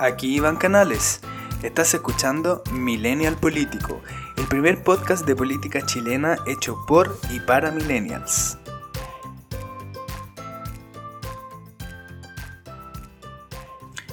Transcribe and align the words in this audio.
Aquí 0.00 0.36
Iván 0.36 0.54
Canales. 0.54 1.20
Estás 1.64 1.92
escuchando 1.92 2.62
Millennial 2.70 3.34
Político, 3.34 4.00
el 4.36 4.46
primer 4.46 4.84
podcast 4.84 5.26
de 5.26 5.34
política 5.34 5.84
chilena 5.84 6.38
hecho 6.46 6.78
por 6.86 7.18
y 7.30 7.40
para 7.40 7.72
millennials. 7.72 8.58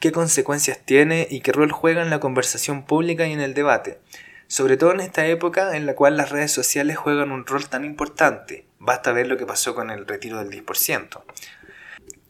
qué 0.00 0.10
consecuencias 0.10 0.80
tiene 0.84 1.28
y 1.30 1.40
qué 1.40 1.52
rol 1.52 1.70
juega 1.70 2.02
en 2.02 2.10
la 2.10 2.18
conversación 2.18 2.84
pública 2.84 3.28
y 3.28 3.32
en 3.32 3.40
el 3.40 3.54
debate, 3.54 4.00
sobre 4.48 4.76
todo 4.76 4.90
en 4.90 5.00
esta 5.00 5.24
época 5.26 5.76
en 5.76 5.86
la 5.86 5.94
cual 5.94 6.16
las 6.16 6.30
redes 6.30 6.50
sociales 6.50 6.96
juegan 6.96 7.30
un 7.30 7.46
rol 7.46 7.68
tan 7.68 7.84
importante. 7.84 8.66
Basta 8.80 9.12
ver 9.12 9.28
lo 9.28 9.36
que 9.36 9.46
pasó 9.46 9.76
con 9.76 9.92
el 9.92 10.04
retiro 10.04 10.42
del 10.42 10.50
10%. 10.50 11.22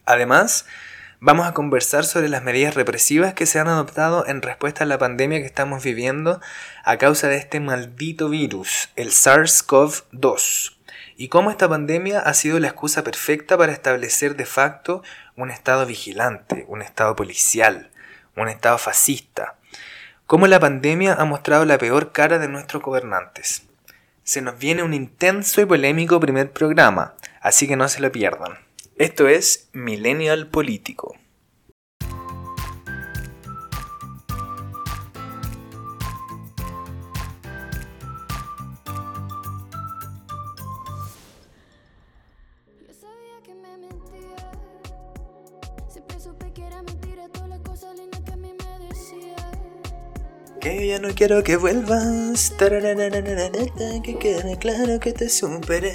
Además, 0.06 0.66
vamos 1.20 1.47
a 1.47 1.55
conversar 1.55 2.05
sobre 2.05 2.28
las 2.28 2.42
medidas 2.42 2.74
represivas 2.74 3.33
que 3.33 3.47
se 3.47 3.58
han 3.58 3.69
adoptado 3.69 4.27
en 4.27 4.42
respuesta 4.42 4.84
a 4.84 4.86
la 4.86 4.98
pandemia 4.98 5.38
que 5.38 5.46
estamos 5.46 5.83
viviendo 5.83 6.41
a 6.84 6.98
causa 6.98 7.28
de 7.28 7.36
este 7.36 7.61
maldito 7.61 8.28
virus, 8.28 8.91
el 8.96 9.08
SARS-CoV-2, 9.11 10.77
y 11.16 11.28
cómo 11.28 11.50
esta 11.50 11.69
pandemia 11.69 12.20
ha 12.20 12.34
sido 12.34 12.58
la 12.58 12.69
excusa 12.69 13.02
perfecta 13.02 13.56
para 13.56 13.72
establecer 13.72 14.36
de 14.36 14.44
facto 14.44 15.02
un 15.36 15.50
Estado 15.50 15.86
vigilante, 15.86 16.66
un 16.68 16.83
Estado 16.83 17.16
policial, 17.16 17.91
un 18.36 18.48
Estado 18.48 18.77
fascista, 18.77 19.55
cómo 20.27 20.46
la 20.46 20.61
pandemia 20.61 21.14
ha 21.14 21.24
mostrado 21.24 21.64
la 21.64 21.79
peor 21.79 22.12
cara 22.12 22.39
de 22.39 22.48
nuestros 22.48 22.83
gobernantes. 22.83 23.62
Se 24.23 24.42
nos 24.42 24.58
viene 24.58 24.83
un 24.83 24.92
intenso 24.92 25.62
y 25.62 25.64
polémico 25.64 26.20
primer 26.20 26.50
programa, 26.50 27.14
así 27.40 27.67
que 27.67 27.77
no 27.77 27.89
se 27.89 28.00
lo 28.00 28.12
pierdan. 28.12 28.64
Esto 28.96 29.27
es 29.27 29.70
Millennial 29.72 30.46
Político. 30.50 31.16
Que 50.61 50.86
ya 50.86 51.00
no 51.00 51.08
quiero 51.16 51.42
que 51.42 51.56
vuelvas. 51.56 52.55
Que 52.56 54.16
quede 54.20 54.56
claro 54.58 55.00
que 55.00 55.12
te 55.12 55.28
superé. 55.28 55.94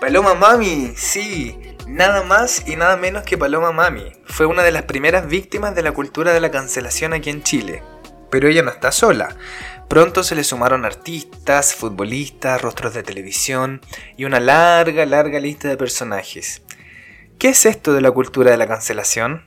Paloma 0.00 0.34
Mami, 0.34 0.92
sí, 0.96 1.73
Nada 1.86 2.22
más 2.22 2.66
y 2.66 2.76
nada 2.76 2.96
menos 2.96 3.24
que 3.24 3.36
Paloma 3.36 3.70
Mami. 3.70 4.10
Fue 4.24 4.46
una 4.46 4.62
de 4.62 4.72
las 4.72 4.84
primeras 4.84 5.26
víctimas 5.26 5.74
de 5.74 5.82
la 5.82 5.92
cultura 5.92 6.32
de 6.32 6.40
la 6.40 6.50
cancelación 6.50 7.12
aquí 7.12 7.28
en 7.28 7.42
Chile. 7.42 7.82
Pero 8.30 8.48
ella 8.48 8.62
no 8.62 8.70
está 8.70 8.90
sola. 8.90 9.36
Pronto 9.86 10.24
se 10.24 10.34
le 10.34 10.44
sumaron 10.44 10.86
artistas, 10.86 11.74
futbolistas, 11.74 12.62
rostros 12.62 12.94
de 12.94 13.02
televisión 13.02 13.82
y 14.16 14.24
una 14.24 14.40
larga, 14.40 15.04
larga 15.04 15.38
lista 15.38 15.68
de 15.68 15.76
personajes. 15.76 16.62
¿Qué 17.38 17.50
es 17.50 17.66
esto 17.66 17.92
de 17.92 18.00
la 18.00 18.10
cultura 18.10 18.50
de 18.50 18.56
la 18.56 18.66
cancelación? 18.66 19.46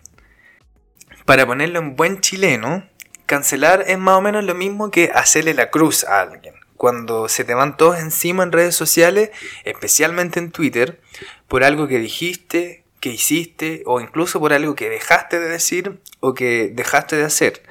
Para 1.25 1.47
ponerlo 1.47 1.79
en 1.79 1.95
buen 1.95 2.21
chileno, 2.21 2.87
cancelar 3.25 3.83
es 3.87 3.97
más 3.97 4.15
o 4.15 4.21
menos 4.21 4.43
lo 4.43 4.53
mismo 4.53 4.91
que 4.91 5.09
hacerle 5.11 5.55
la 5.55 5.71
cruz 5.71 6.03
a 6.03 6.21
alguien 6.21 6.53
cuando 6.77 7.27
se 7.27 7.43
te 7.43 7.53
van 7.53 7.75
todos 7.75 7.99
encima 7.99 8.43
en 8.43 8.51
redes 8.51 8.75
sociales, 8.75 9.31
especialmente 9.65 10.39
en 10.39 10.51
Twitter, 10.51 11.01
por 11.47 11.63
algo 11.63 11.87
que 11.87 11.99
dijiste, 11.99 12.83
que 12.99 13.09
hiciste, 13.09 13.83
o 13.85 13.99
incluso 13.99 14.39
por 14.39 14.53
algo 14.53 14.75
que 14.75 14.89
dejaste 14.89 15.39
de 15.39 15.49
decir 15.49 15.99
o 16.19 16.33
que 16.33 16.71
dejaste 16.73 17.15
de 17.15 17.25
hacer. 17.25 17.63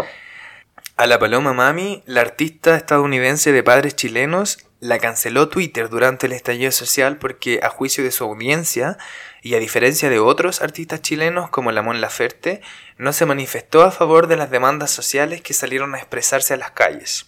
A 0.96 1.06
la 1.06 1.18
Paloma 1.18 1.52
Mami, 1.52 2.02
la 2.06 2.22
artista 2.22 2.76
estadounidense 2.76 3.52
de 3.52 3.62
padres 3.62 3.96
chilenos, 3.96 4.66
la 4.80 4.98
canceló 4.98 5.48
Twitter 5.48 5.88
durante 5.88 6.26
el 6.26 6.32
estallido 6.32 6.72
social 6.72 7.18
porque, 7.18 7.60
a 7.62 7.68
juicio 7.68 8.02
de 8.04 8.10
su 8.10 8.24
audiencia, 8.24 8.98
y 9.42 9.54
a 9.54 9.60
diferencia 9.60 10.10
de 10.10 10.18
otros 10.18 10.60
artistas 10.60 11.02
chilenos 11.02 11.50
como 11.50 11.70
Lamón 11.70 12.00
Laferte, 12.00 12.62
no 12.98 13.12
se 13.12 13.26
manifestó 13.26 13.82
a 13.82 13.92
favor 13.92 14.26
de 14.26 14.36
las 14.36 14.50
demandas 14.50 14.90
sociales 14.90 15.40
que 15.40 15.54
salieron 15.54 15.94
a 15.94 15.98
expresarse 15.98 16.54
a 16.54 16.56
las 16.56 16.72
calles. 16.72 17.26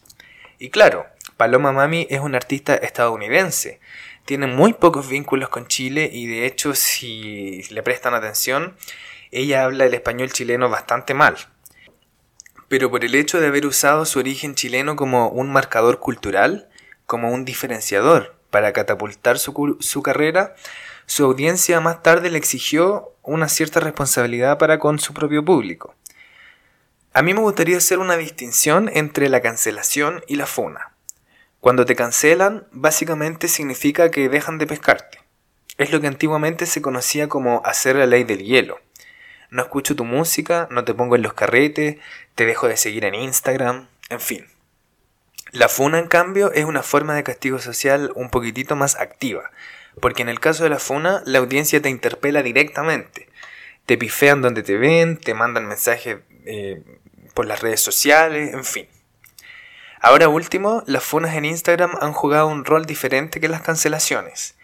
Y 0.58 0.70
claro, 0.70 1.06
Paloma 1.38 1.70
Mami 1.70 2.08
es 2.10 2.18
una 2.18 2.36
artista 2.36 2.74
estadounidense. 2.74 3.78
Tiene 4.24 4.48
muy 4.48 4.72
pocos 4.72 5.08
vínculos 5.08 5.48
con 5.50 5.68
Chile 5.68 6.10
y 6.12 6.26
de 6.26 6.46
hecho 6.46 6.74
si 6.74 7.62
le 7.70 7.84
prestan 7.84 8.12
atención, 8.12 8.76
ella 9.30 9.62
habla 9.62 9.86
el 9.86 9.94
español 9.94 10.32
chileno 10.32 10.68
bastante 10.68 11.14
mal. 11.14 11.36
Pero 12.66 12.90
por 12.90 13.04
el 13.04 13.14
hecho 13.14 13.40
de 13.40 13.46
haber 13.46 13.66
usado 13.66 14.04
su 14.04 14.18
origen 14.18 14.56
chileno 14.56 14.96
como 14.96 15.28
un 15.28 15.48
marcador 15.52 16.00
cultural, 16.00 16.68
como 17.06 17.30
un 17.30 17.44
diferenciador 17.44 18.36
para 18.50 18.72
catapultar 18.72 19.38
su, 19.38 19.76
su 19.78 20.02
carrera, 20.02 20.56
su 21.06 21.24
audiencia 21.24 21.78
más 21.78 22.02
tarde 22.02 22.30
le 22.30 22.38
exigió 22.38 23.14
una 23.22 23.48
cierta 23.48 23.78
responsabilidad 23.78 24.58
para 24.58 24.80
con 24.80 24.98
su 24.98 25.14
propio 25.14 25.44
público. 25.44 25.94
A 27.12 27.22
mí 27.22 27.32
me 27.32 27.40
gustaría 27.40 27.76
hacer 27.76 28.00
una 28.00 28.16
distinción 28.16 28.90
entre 28.92 29.28
la 29.28 29.40
cancelación 29.40 30.24
y 30.26 30.34
la 30.34 30.46
funa. 30.46 30.97
Cuando 31.60 31.84
te 31.84 31.96
cancelan, 31.96 32.66
básicamente 32.70 33.48
significa 33.48 34.10
que 34.10 34.28
dejan 34.28 34.58
de 34.58 34.66
pescarte. 34.66 35.18
Es 35.76 35.90
lo 35.90 36.00
que 36.00 36.06
antiguamente 36.06 36.66
se 36.66 36.82
conocía 36.82 37.28
como 37.28 37.62
hacer 37.64 37.96
la 37.96 38.06
ley 38.06 38.24
del 38.24 38.44
hielo. 38.44 38.80
No 39.50 39.62
escucho 39.62 39.96
tu 39.96 40.04
música, 40.04 40.68
no 40.70 40.84
te 40.84 40.94
pongo 40.94 41.16
en 41.16 41.22
los 41.22 41.32
carretes, 41.32 41.96
te 42.34 42.46
dejo 42.46 42.68
de 42.68 42.76
seguir 42.76 43.04
en 43.04 43.14
Instagram, 43.14 43.88
en 44.08 44.20
fin. 44.20 44.46
La 45.50 45.68
funa, 45.68 45.98
en 45.98 46.08
cambio, 46.08 46.52
es 46.52 46.64
una 46.64 46.82
forma 46.82 47.14
de 47.14 47.22
castigo 47.24 47.58
social 47.58 48.12
un 48.14 48.28
poquitito 48.28 48.76
más 48.76 48.96
activa, 48.96 49.50
porque 50.00 50.22
en 50.22 50.28
el 50.28 50.40
caso 50.40 50.64
de 50.64 50.70
la 50.70 50.78
funa, 50.78 51.22
la 51.24 51.38
audiencia 51.38 51.80
te 51.80 51.88
interpela 51.88 52.42
directamente. 52.42 53.28
Te 53.86 53.96
pifean 53.96 54.42
donde 54.42 54.62
te 54.62 54.76
ven, 54.76 55.16
te 55.16 55.32
mandan 55.32 55.66
mensajes 55.66 56.18
eh, 56.44 56.82
por 57.34 57.46
las 57.46 57.62
redes 57.62 57.80
sociales, 57.80 58.52
en 58.52 58.64
fin. 58.64 58.88
Ahora 60.00 60.28
último, 60.28 60.82
las 60.86 61.02
funas 61.02 61.34
en 61.34 61.44
Instagram 61.44 61.92
han 62.00 62.12
jugado 62.12 62.46
un 62.46 62.64
rol 62.64 62.86
diferente 62.86 63.40
que 63.40 63.48
las 63.48 63.62
cancelaciones. 63.62 64.56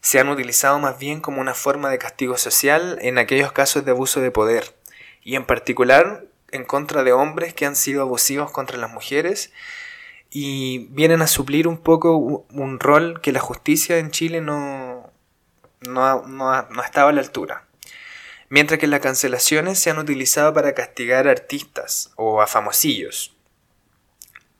Se 0.00 0.18
han 0.18 0.28
utilizado 0.28 0.78
más 0.78 0.98
bien 0.98 1.20
como 1.20 1.40
una 1.40 1.54
forma 1.54 1.88
de 1.88 1.98
castigo 1.98 2.36
social 2.36 2.98
en 3.00 3.18
aquellos 3.18 3.52
casos 3.52 3.84
de 3.84 3.92
abuso 3.92 4.20
de 4.20 4.30
poder, 4.30 4.74
y 5.22 5.36
en 5.36 5.46
particular 5.46 6.24
en 6.50 6.64
contra 6.64 7.02
de 7.02 7.12
hombres 7.12 7.54
que 7.54 7.64
han 7.64 7.76
sido 7.76 8.02
abusivos 8.02 8.50
contra 8.50 8.76
las 8.76 8.90
mujeres 8.90 9.52
y 10.30 10.88
vienen 10.90 11.22
a 11.22 11.26
suplir 11.26 11.68
un 11.68 11.78
poco 11.78 12.16
un 12.16 12.80
rol 12.80 13.20
que 13.22 13.32
la 13.32 13.40
justicia 13.40 13.98
en 13.98 14.10
Chile 14.10 14.40
no, 14.40 15.10
no, 15.80 16.22
no, 16.26 16.62
no 16.62 16.82
estaba 16.82 17.10
a 17.10 17.12
la 17.12 17.20
altura. 17.20 17.66
mientras 18.50 18.78
que 18.78 18.86
las 18.86 19.00
cancelaciones 19.00 19.78
se 19.78 19.88
han 19.88 19.98
utilizado 19.98 20.52
para 20.52 20.74
castigar 20.74 21.26
a 21.26 21.30
artistas 21.30 22.10
o 22.16 22.42
a 22.42 22.46
famosillos. 22.46 23.34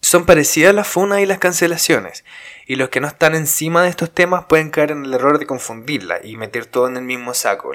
Son 0.03 0.27
parecidas 0.27 0.75
las 0.75 0.89
funas 0.89 1.21
y 1.21 1.27
las 1.27 1.39
cancelaciones, 1.39 2.25
y 2.67 2.75
los 2.75 2.89
que 2.89 3.01
no 3.01 3.07
están 3.07 3.37
encima 3.37 3.85
de 3.85 3.89
estos 3.89 4.13
temas 4.13 4.47
pueden 4.47 4.71
caer 4.71 4.91
en 4.91 5.05
el 5.05 5.15
error 5.15 5.39
de 5.39 5.47
confundirla 5.47 6.19
y 6.23 6.37
meter 6.37 6.67
todo 6.67 6.89
en 6.89 6.97
el 6.97 7.05
mismo 7.05 7.35
saco. 7.35 7.73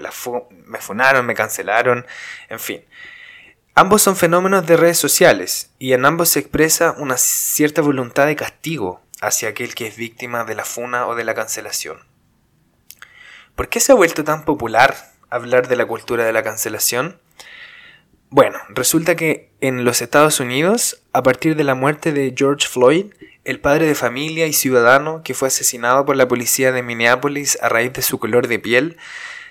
me 0.65 0.79
funaron, 0.79 1.25
me 1.25 1.33
cancelaron, 1.35 2.05
en 2.49 2.59
fin. 2.59 2.85
Ambos 3.75 4.01
son 4.01 4.17
fenómenos 4.17 4.67
de 4.67 4.75
redes 4.75 4.97
sociales, 4.97 5.71
y 5.79 5.93
en 5.93 6.03
ambos 6.03 6.27
se 6.29 6.39
expresa 6.39 6.95
una 6.97 7.15
cierta 7.17 7.81
voluntad 7.81 8.25
de 8.25 8.35
castigo 8.35 9.01
hacia 9.21 9.49
aquel 9.49 9.73
que 9.73 9.87
es 9.87 9.95
víctima 9.95 10.43
de 10.43 10.55
la 10.55 10.65
funa 10.65 11.07
o 11.07 11.15
de 11.15 11.23
la 11.23 11.33
cancelación. 11.33 11.99
¿Por 13.55 13.69
qué 13.69 13.79
se 13.79 13.93
ha 13.93 13.95
vuelto 13.95 14.25
tan 14.25 14.43
popular 14.43 15.13
hablar 15.29 15.69
de 15.69 15.77
la 15.77 15.85
cultura 15.85 16.25
de 16.25 16.33
la 16.33 16.43
cancelación? 16.43 17.21
Bueno, 18.29 18.57
resulta 18.69 19.15
que 19.15 19.51
en 19.61 19.85
los 19.85 20.01
Estados 20.01 20.41
Unidos, 20.41 21.01
a 21.13 21.23
partir 21.23 21.55
de 21.55 21.63
la 21.63 21.75
muerte 21.75 22.11
de 22.11 22.33
George 22.35 22.67
Floyd, 22.67 23.13
el 23.45 23.61
padre 23.61 23.85
de 23.85 23.95
familia 23.95 24.47
y 24.47 24.53
ciudadano 24.53 25.21
que 25.23 25.33
fue 25.33 25.47
asesinado 25.47 26.05
por 26.05 26.17
la 26.17 26.27
policía 26.27 26.73
de 26.73 26.83
Minneapolis 26.83 27.57
a 27.61 27.69
raíz 27.69 27.93
de 27.93 28.01
su 28.01 28.19
color 28.19 28.49
de 28.49 28.59
piel, 28.59 28.97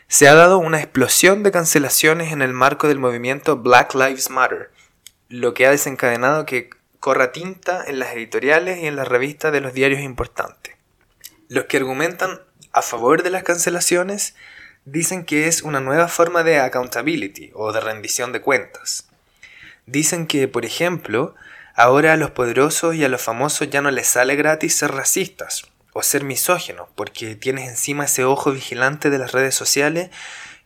se 0.09 0.29
ha 0.29 0.35
dado 0.35 0.59
una 0.59 0.79
explosión 0.79 1.43
de 1.43 1.53
cancelaciones 1.53 2.33
en 2.33 2.43
el 2.43 2.53
marco 2.53 2.87
del 2.87 2.99
movimiento 2.99 3.57
Black 3.57 3.95
Lives 3.95 4.29
Matter, 4.29 4.71
lo 5.31 5.55
que 5.55 5.67
ha 5.67 5.71
desencadenado 5.71 6.45
que 6.45 6.69
corra 7.01 7.33
tinta 7.33 7.83
en 7.87 7.99
las 7.99 8.15
editoriales 8.15 8.83
y 8.83 8.87
en 8.87 8.97
las 8.97 9.09
revistas 9.09 9.53
de 9.53 9.63
los 9.63 9.73
diarios 9.73 10.03
importantes. 10.03 10.75
Los 11.49 11.65
que 11.65 11.79
argumentan 11.79 12.43
a 12.73 12.83
favor 12.83 13.23
de 13.23 13.31
las 13.31 13.43
cancelaciones 13.43 14.37
dicen 14.87 15.25
que 15.25 15.49
es 15.49 15.63
una 15.63 15.81
nueva 15.81 16.07
forma 16.07 16.45
de 16.45 16.61
accountability 16.61 17.51
o 17.55 17.73
de 17.73 17.81
rendición 17.81 18.33
de 18.33 18.41
cuentas. 18.41 19.09
Dicen 19.85 20.27
que, 20.27 20.49
por 20.49 20.65
ejemplo, 20.65 21.35
ahora 21.75 22.13
a 22.13 22.17
los 22.17 22.31
poderosos 22.31 22.95
y 22.95 23.05
a 23.05 23.09
los 23.09 23.21
famosos 23.21 23.69
ya 23.69 23.83
no 23.83 23.91
les 23.91 24.07
sale 24.07 24.37
gratis 24.37 24.77
ser 24.77 24.93
racistas 24.93 25.65
o 25.93 26.03
ser 26.03 26.23
misóginos, 26.23 26.89
porque 26.95 27.35
tienes 27.35 27.69
encima 27.69 28.05
ese 28.05 28.25
ojo 28.25 28.53
vigilante 28.53 29.11
de 29.11 29.19
las 29.19 29.33
redes 29.33 29.55
sociales 29.55 30.11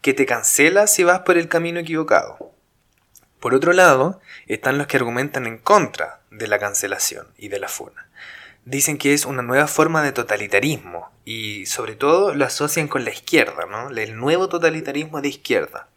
que 0.03 0.13
te 0.13 0.27
cancela 0.27 0.87
si 0.87 1.03
vas 1.03 1.21
por 1.21 1.39
el 1.39 1.49
camino 1.49 1.81
equivocado. 1.81 2.53
Por 3.41 3.55
otro 3.55 3.73
lado, 3.73 4.21
están 4.47 4.77
los 4.77 4.87
que 4.87 4.99
argumentan 4.99 5.47
en 5.47 5.57
contra 5.57 6.21
de 6.31 6.47
la 6.47 6.59
cancelación 6.59 7.29
y 7.39 7.49
de 7.49 7.59
la 7.59 7.69
funa 7.69 8.10
dicen 8.65 8.99
que 8.99 9.13
es 9.15 9.27
una 9.27 9.43
nueva 9.43 9.67
forma 9.67 10.03
de 10.03 10.13
totalitarismo 10.13 11.11
y 11.25 11.67
sobre 11.67 11.97
todo 11.97 12.35
lo 12.35 12.45
asocian 12.45 12.89
con 12.89 13.05
la 13.05 13.11
izquierda. 13.11 13.67
El 13.97 14.17
nuevo 14.17 14.49
totalitarismo 14.49 15.21
de 15.21 15.29
izquierda. 15.29 15.89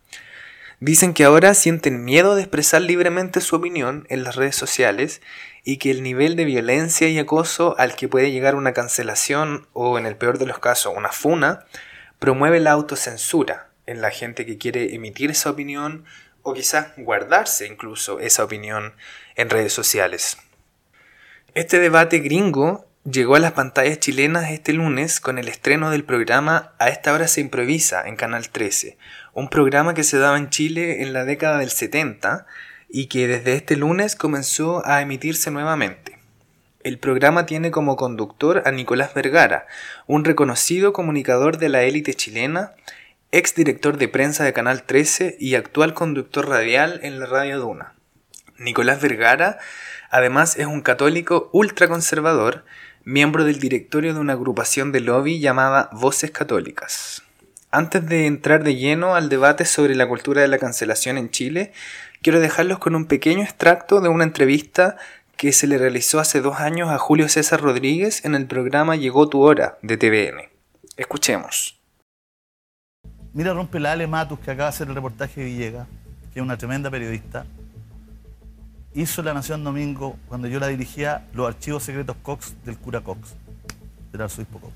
Dicen 0.79 1.13
que 1.13 1.23
ahora 1.23 1.53
sienten 1.53 2.03
miedo 2.03 2.35
de 2.35 2.41
expresar 2.41 2.81
libremente 2.81 3.39
su 3.39 3.55
opinión 3.55 4.05
en 4.09 4.23
las 4.23 4.35
redes 4.35 4.55
sociales 4.55 5.21
y 5.63 5.77
que 5.77 5.91
el 5.91 6.03
nivel 6.03 6.35
de 6.35 6.43
violencia 6.45 7.07
y 7.07 7.17
acoso 7.19 7.75
al 7.77 7.95
que 7.95 8.09
puede 8.09 8.31
llegar 8.31 8.55
una 8.55 8.73
cancelación 8.73 9.65
o 9.71 9.97
en 9.97 10.05
el 10.05 10.17
peor 10.17 10.39
de 10.39 10.45
los 10.45 10.59
casos 10.59 10.93
una 10.95 11.11
funa 11.11 11.65
promueve 12.19 12.59
la 12.59 12.71
autocensura 12.71 13.69
en 13.85 14.01
la 14.01 14.11
gente 14.11 14.45
que 14.45 14.57
quiere 14.57 14.93
emitir 14.93 15.31
esa 15.31 15.51
opinión 15.51 16.03
o 16.41 16.53
quizás 16.53 16.87
guardarse 16.97 17.65
incluso 17.65 18.19
esa 18.19 18.43
opinión 18.43 18.93
en 19.35 19.49
redes 19.49 19.71
sociales. 19.71 20.37
Este 21.55 21.77
debate 21.77 22.17
gringo 22.17 22.87
llegó 23.05 23.35
a 23.35 23.39
las 23.39 23.51
pantallas 23.51 23.99
chilenas 23.99 24.49
este 24.49 24.73
lunes 24.73 25.19
con 25.19 25.37
el 25.37 25.47
estreno 25.47 25.91
del 25.91 26.03
programa 26.03 26.73
A 26.79 26.89
esta 26.89 27.13
hora 27.13 27.27
se 27.27 27.41
improvisa 27.41 28.07
en 28.07 28.15
Canal 28.15 28.49
13, 28.49 28.97
un 29.33 29.49
programa 29.49 29.93
que 29.93 30.03
se 30.03 30.17
daba 30.17 30.39
en 30.39 30.49
Chile 30.49 31.03
en 31.03 31.13
la 31.13 31.25
década 31.25 31.59
del 31.59 31.69
70 31.69 32.47
y 32.89 33.05
que 33.05 33.27
desde 33.27 33.53
este 33.53 33.75
lunes 33.75 34.15
comenzó 34.15 34.83
a 34.83 35.03
emitirse 35.03 35.51
nuevamente. 35.51 36.17
El 36.81 36.97
programa 36.97 37.45
tiene 37.45 37.69
como 37.69 37.97
conductor 37.97 38.63
a 38.65 38.71
Nicolás 38.71 39.13
Vergara, 39.13 39.67
un 40.07 40.25
reconocido 40.25 40.91
comunicador 40.91 41.59
de 41.59 41.69
la 41.69 41.83
élite 41.83 42.15
chilena, 42.15 42.71
ex 43.31 43.53
director 43.53 43.97
de 43.97 44.07
prensa 44.07 44.43
de 44.43 44.53
Canal 44.53 44.85
13 44.85 45.37
y 45.39 45.53
actual 45.53 45.93
conductor 45.93 46.49
radial 46.49 46.99
en 47.03 47.19
la 47.19 47.27
Radio 47.27 47.59
Duna. 47.59 47.93
Nicolás 48.57 49.01
Vergara 49.01 49.59
Además 50.13 50.59
es 50.59 50.67
un 50.67 50.81
católico 50.81 51.49
ultraconservador, 51.53 52.65
miembro 53.03 53.45
del 53.45 53.57
directorio 53.57 54.13
de 54.13 54.19
una 54.19 54.33
agrupación 54.33 54.91
de 54.91 54.99
lobby 54.99 55.39
llamada 55.39 55.89
Voces 55.91 56.29
Católicas. 56.29 57.23
Antes 57.71 58.05
de 58.07 58.27
entrar 58.27 58.63
de 58.63 58.75
lleno 58.75 59.15
al 59.15 59.27
debate 59.27 59.65
sobre 59.65 59.95
la 59.95 60.07
cultura 60.07 60.43
de 60.43 60.47
la 60.47 60.59
cancelación 60.59 61.17
en 61.17 61.31
Chile, 61.31 61.73
quiero 62.21 62.39
dejarlos 62.39 62.77
con 62.77 62.93
un 62.95 63.07
pequeño 63.07 63.41
extracto 63.41 64.01
de 64.01 64.09
una 64.09 64.23
entrevista 64.23 64.97
que 65.35 65.51
se 65.51 65.65
le 65.65 65.79
realizó 65.79 66.19
hace 66.19 66.41
dos 66.41 66.59
años 66.59 66.91
a 66.91 66.99
Julio 66.99 67.27
César 67.27 67.59
Rodríguez 67.59 68.23
en 68.23 68.35
el 68.35 68.45
programa 68.45 68.95
Llegó 68.95 69.27
tu 69.29 69.41
hora 69.41 69.79
de 69.81 69.97
TVN. 69.97 70.47
Escuchemos. 70.95 71.81
Mira, 73.33 73.55
rompe 73.55 73.79
la 73.79 73.93
Ale 73.93 74.05
Matus, 74.05 74.37
que 74.37 74.51
acaba 74.51 74.69
de 74.69 74.75
hacer 74.75 74.89
el 74.89 74.93
reportaje 74.93 75.41
de 75.41 75.47
Villegas, 75.47 75.87
que 76.31 76.39
es 76.39 76.43
una 76.43 76.55
tremenda 76.55 76.91
periodista, 76.91 77.47
hizo 78.95 79.21
La 79.23 79.33
Nación 79.33 79.63
Domingo, 79.63 80.17
cuando 80.27 80.47
yo 80.47 80.59
la 80.59 80.67
dirigía, 80.67 81.27
los 81.33 81.47
archivos 81.47 81.81
secretos 81.83 82.15
Cox 82.21 82.53
del 82.65 82.77
cura 82.77 83.01
Cox, 83.01 83.33
del 84.11 84.21
arzobispo 84.21 84.59
Cox. 84.59 84.73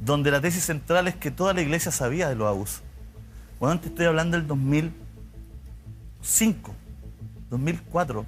Donde 0.00 0.30
la 0.30 0.40
tesis 0.40 0.64
central 0.64 1.08
es 1.08 1.16
que 1.16 1.30
toda 1.30 1.52
la 1.52 1.60
iglesia 1.62 1.92
sabía 1.92 2.28
de 2.28 2.34
los 2.34 2.48
abusos. 2.48 2.82
Bueno, 3.58 3.80
te 3.80 3.88
estoy 3.88 4.06
hablando 4.06 4.38
del 4.38 4.46
2005, 4.46 6.74
2004. 7.50 8.24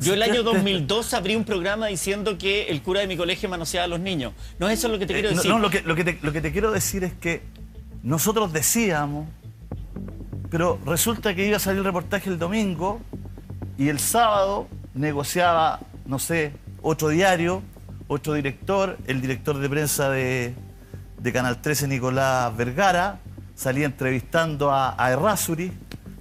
Yo 0.00 0.14
el 0.14 0.22
año 0.22 0.42
2002 0.42 1.14
abrí 1.14 1.36
un 1.36 1.44
programa 1.44 1.86
diciendo 1.88 2.38
que 2.38 2.68
el 2.68 2.82
cura 2.82 3.00
de 3.00 3.06
mi 3.06 3.18
colegio 3.18 3.50
manoseaba 3.50 3.84
a 3.84 3.88
los 3.88 4.00
niños. 4.00 4.32
No 4.58 4.68
es 4.68 4.78
eso 4.78 4.88
lo 4.88 4.98
que 4.98 5.06
te 5.06 5.12
quiero 5.12 5.28
eh, 5.28 5.34
decir. 5.34 5.50
No, 5.50 5.58
lo, 5.58 5.68
que, 5.68 5.82
lo, 5.82 5.94
que 5.94 6.04
te, 6.04 6.18
lo 6.22 6.32
que 6.32 6.40
te 6.40 6.52
quiero 6.52 6.72
decir 6.72 7.04
es 7.04 7.12
que 7.12 7.42
nosotros 8.02 8.50
decíamos 8.52 9.28
pero 10.50 10.78
resulta 10.84 11.34
que 11.34 11.46
iba 11.46 11.56
a 11.56 11.60
salir 11.60 11.78
el 11.78 11.84
reportaje 11.84 12.28
el 12.28 12.38
domingo 12.38 13.00
y 13.78 13.88
el 13.88 14.00
sábado 14.00 14.66
negociaba, 14.94 15.80
no 16.06 16.18
sé, 16.18 16.52
otro 16.82 17.08
diario, 17.08 17.62
otro 18.08 18.34
director, 18.34 18.98
el 19.06 19.20
director 19.20 19.58
de 19.58 19.68
prensa 19.70 20.10
de, 20.10 20.54
Canal 21.32 21.62
13, 21.62 21.86
Nicolás 21.86 22.56
Vergara, 22.56 23.20
salía 23.54 23.86
entrevistando 23.86 24.72
a, 24.72 25.02
a 25.02 25.12
Errázuri 25.12 25.72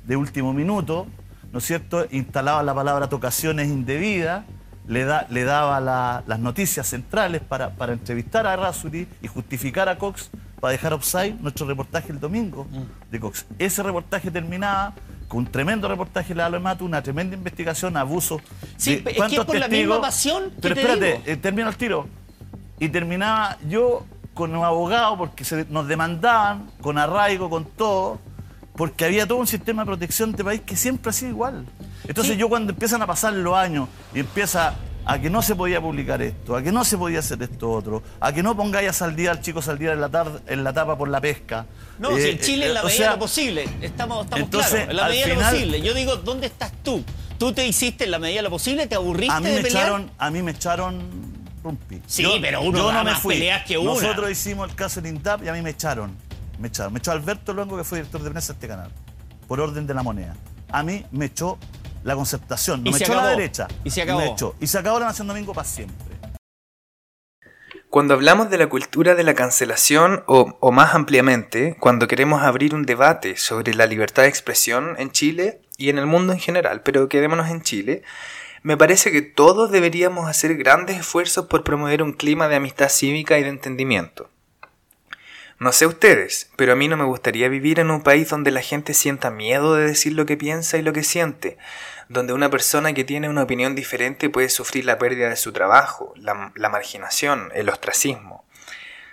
de 0.06 0.16
último 0.16 0.54
minuto, 0.54 1.08
¿no 1.52 1.60
es 1.60 1.66
cierto? 1.66 2.06
Instalaba 2.12 2.62
la 2.62 2.76
palabra 2.76 3.10
tocaciones 3.10 3.68
indebidas, 3.68 4.46
le, 4.88 5.06
da, 5.06 5.26
le 5.30 5.44
daba 5.44 5.80
las 6.26 6.40
noticias 6.40 6.88
centrales 6.88 7.42
para, 7.42 7.72
para 7.72 7.94
entrevistar 7.94 8.46
a 8.46 8.54
Errázuri 8.54 9.08
y 9.22 9.28
justificar 9.28 9.90
a 9.90 9.98
Cox 9.98 10.30
para 10.60 10.72
dejar 10.72 10.94
offside 10.94 11.36
nuestro 11.40 11.66
reportaje 11.66 12.12
el 12.12 12.20
domingo 12.20 12.66
mm. 12.66 13.12
de 13.12 13.20
Cox. 13.20 13.46
Ese 13.58 13.84
reportaje 13.84 14.30
terminaba 14.32 14.94
con 15.28 15.40
un 15.40 15.46
tremendo 15.46 15.88
reportaje 15.88 16.34
de 16.34 16.50
la 16.50 16.60
Matu, 16.60 16.86
una 16.86 17.02
tremenda 17.02 17.36
investigación, 17.36 17.96
abuso. 17.96 18.42
Sí, 18.78 19.04
es 19.06 19.24
que 19.30 19.36
es 19.36 19.46
por 19.46 19.56
la 19.56 19.68
misma 19.68 20.02
pasión 20.02 20.52
Pero 20.60 20.76
espérate, 20.76 21.22
eh, 21.26 21.38
termino 21.38 21.70
el 21.70 21.78
tiro. 21.78 22.08
Y 22.80 22.90
terminaba 22.90 23.58
yo 23.68 24.06
con 24.34 24.56
un 24.56 24.64
abogado 24.64 25.18
porque 25.18 25.46
nos 25.70 25.88
demandaban, 25.88 26.72
con 26.82 26.98
arraigo, 26.98 27.50
con 27.50 27.66
todo, 27.66 28.20
porque 28.76 29.06
había 29.06 29.28
todo 29.28 29.38
un 29.38 29.48
sistema 29.48 29.84
de 29.84 29.88
protección 29.88 30.32
de 30.32 30.44
país 30.44 30.62
que 30.66 30.76
siempre 30.76 31.10
ha 31.10 31.14
sido 31.14 31.32
igual. 31.32 31.66
Entonces 32.08 32.38
yo 32.38 32.50
cuando 32.50 32.72
empiezan 32.72 33.02
a 33.02 33.06
pasar 33.06 33.34
los 33.34 33.54
años 33.54 33.88
y 34.16 34.22
empieza 34.22 34.74
a 35.10 35.20
que 35.20 35.32
no 35.32 35.42
se 35.42 35.56
podía 35.56 35.82
publicar 35.82 36.22
esto, 36.22 36.56
a 36.56 36.62
que 36.62 36.72
no 36.72 36.86
se 36.86 36.96
podía 36.96 37.18
hacer 37.18 37.42
esto 37.42 37.72
otro, 37.72 38.04
a 38.20 38.32
que 38.32 38.44
no 38.44 38.56
pongáis 38.56 39.02
al 39.02 39.16
día 39.16 39.32
al 39.32 39.42
chico 39.42 39.60
Saldía 39.60 39.94
en 39.94 40.02
la, 40.02 40.10
tarde, 40.10 40.40
en 40.46 40.64
la 40.64 40.72
tapa 40.72 40.96
por 41.00 41.10
la 41.10 41.20
pesca. 41.20 41.66
No, 41.98 42.16
si 42.16 42.30
en 42.30 42.36
eh, 42.36 42.40
Chile 42.40 42.68
en 42.68 42.76
la 42.76 42.82
eh, 42.82 42.86
medida 42.86 43.06
de 43.06 43.12
lo 43.14 43.20
posible, 43.20 43.68
estamos, 43.82 44.26
estamos 44.26 44.50
claros, 44.50 44.74
en 44.74 44.96
la 44.96 45.08
medida 45.08 45.26
de 45.26 45.34
lo 45.34 45.42
posible. 45.42 45.82
Yo 45.82 45.96
digo, 45.96 46.16
¿dónde 46.18 46.46
estás 46.46 46.72
tú? 46.84 47.04
¿Tú 47.40 47.52
te 47.54 47.66
hiciste 47.66 48.04
en 48.04 48.12
la 48.12 48.20
medida 48.20 48.38
de 48.38 48.44
lo 48.44 48.50
posible? 48.52 48.86
¿Te 48.86 48.94
aburriste 48.94 49.34
a 49.34 49.40
mí 49.40 49.50
de 49.50 49.64
me 49.64 49.68
Echaron, 49.68 50.12
a 50.16 50.30
mí 50.30 50.44
me 50.44 50.52
echaron 50.52 51.02
rumpi. 51.64 52.02
Sí, 52.06 52.28
pero 52.40 52.62
uno 52.62 52.78
yo 52.78 52.92
no 52.92 53.04
me 53.04 53.16
fui. 53.16 53.34
peleas 53.34 53.66
que 53.66 53.80
uno. 53.80 53.96
Nosotros 53.96 54.30
hicimos 54.30 54.70
el 54.70 54.76
caso 54.76 55.00
en 55.00 55.08
INTAP 55.08 55.44
y 55.44 55.48
a 55.48 55.54
mí 55.54 55.64
me 55.64 55.72
echaron. 55.72 56.16
Me 56.60 56.68
echaron. 56.68 56.94
Me 56.94 57.00
echó 57.00 57.14
Alberto 57.14 57.52
Luengo, 57.54 57.76
que 57.78 57.84
fue 57.84 57.98
director 57.98 58.22
de 58.22 58.30
prensa 58.30 58.54
de 58.54 58.58
este 58.58 58.68
canal, 58.68 58.92
por 59.48 59.60
orden 59.60 59.88
de 59.88 59.94
la 59.96 60.04
moneda. 60.04 60.36
A 60.72 60.84
mí 60.84 61.04
me 61.12 61.26
echó 61.26 61.58
la 62.04 62.16
concertación. 62.16 62.84
No 62.84 62.92
me 62.92 62.98
echó 62.98 63.14
a 63.14 63.24
la 63.24 63.30
derecha. 63.30 63.68
Y 63.84 63.90
se 63.90 64.02
acabó. 64.02 64.20
Me 64.20 64.28
echó. 64.28 64.56
Y 64.60 64.68
se 64.68 64.78
acabó 64.78 65.00
la 65.00 65.08
Nación 65.08 65.28
Domingo 65.28 65.54
para 65.54 65.68
siempre. 65.68 65.98
Cuando 67.90 68.14
hablamos 68.14 68.52
de 68.52 68.60
la 68.60 68.68
cultura 68.68 69.16
de 69.16 69.24
la 69.24 69.34
cancelación, 69.34 70.24
o, 70.28 70.58
o, 70.60 70.72
más 70.72 70.94
ampliamente, 70.94 71.76
cuando 71.80 72.08
queremos 72.08 72.44
abrir 72.44 72.76
un 72.76 72.84
debate 72.84 73.36
sobre 73.36 73.74
la 73.74 73.88
libertad 73.88 74.24
de 74.24 74.30
expresión 74.30 74.96
en 75.00 75.12
Chile 75.12 75.62
y 75.76 75.90
en 75.90 75.98
el 75.98 76.06
mundo 76.06 76.34
en 76.34 76.40
general, 76.40 76.84
pero 76.84 77.10
quedémonos 77.10 77.50
en 77.50 77.64
Chile, 77.64 78.04
me 78.62 78.78
parece 78.78 79.12
que 79.12 79.22
todos 79.22 79.72
deberíamos 79.72 80.30
hacer 80.30 80.56
grandes 80.56 81.00
esfuerzos 81.00 81.48
por 81.48 81.64
promover 81.64 82.04
un 82.04 82.14
clima 82.14 82.48
de 82.48 82.58
amistad 82.58 82.90
cívica 82.90 83.40
y 83.40 83.44
de 83.44 83.50
entendimiento. 83.50 84.30
No 85.60 85.74
sé 85.74 85.86
ustedes, 85.86 86.50
pero 86.56 86.72
a 86.72 86.76
mí 86.78 86.88
no 86.88 86.96
me 86.96 87.04
gustaría 87.04 87.50
vivir 87.50 87.82
en 87.82 87.92
un 87.92 88.02
país 88.02 88.30
donde 88.30 88.50
la 88.50 88.62
gente 88.62 88.94
sienta 88.94 89.30
miedo 89.30 89.76
de 89.76 89.88
decir 89.88 90.14
lo 90.14 90.26
que 90.26 90.38
piensa 90.38 90.78
y 90.78 90.82
lo 90.82 90.94
que 90.94 91.04
siente, 91.04 91.58
donde 92.08 92.32
una 92.32 92.50
persona 92.50 92.94
que 92.94 93.04
tiene 93.04 93.28
una 93.28 93.44
opinión 93.44 93.76
diferente 93.76 94.30
puede 94.30 94.48
sufrir 94.48 94.86
la 94.86 94.98
pérdida 94.98 95.28
de 95.28 95.36
su 95.36 95.52
trabajo, 95.52 96.14
la, 96.16 96.70
marginación, 96.70 97.52
el 97.54 97.68
ostracismo. 97.68 98.46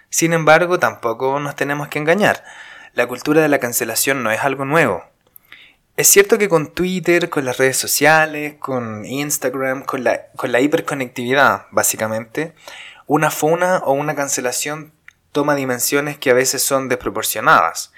Sin 0.08 0.32
embargo, 0.32 0.78
tampoco 0.78 1.40
nos 1.40 1.56
tenemos 1.56 1.88
que 1.88 1.98
engañar. 1.98 2.44
La 2.94 3.08
cultura 3.08 3.42
de 3.42 3.48
la 3.48 3.58
cancelación 3.58 4.22
no 4.22 4.30
es 4.30 4.38
algo 4.38 4.64
nuevo. 4.64 5.04
Es 5.96 6.06
cierto 6.06 6.38
que 6.38 6.48
con 6.48 6.72
Twitter, 6.72 7.28
con 7.28 7.44
las 7.44 7.58
redes 7.58 7.76
sociales, 7.76 8.54
con 8.60 9.04
Instagram, 9.04 9.82
con 9.82 10.04
la, 10.04 10.26
con 10.36 10.52
la 10.52 10.60
hiperconectividad, 10.60 11.66
básicamente, 11.72 12.54
una 13.08 13.32
funa 13.32 13.78
o 13.78 13.94
una 13.94 14.14
cancelación 14.14 14.92
toma 15.36 15.54
dimensiones 15.54 16.16
que 16.16 16.30
a 16.30 16.34
veces 16.34 16.62
son 16.62 16.88
desproporcionadas. 16.88 17.92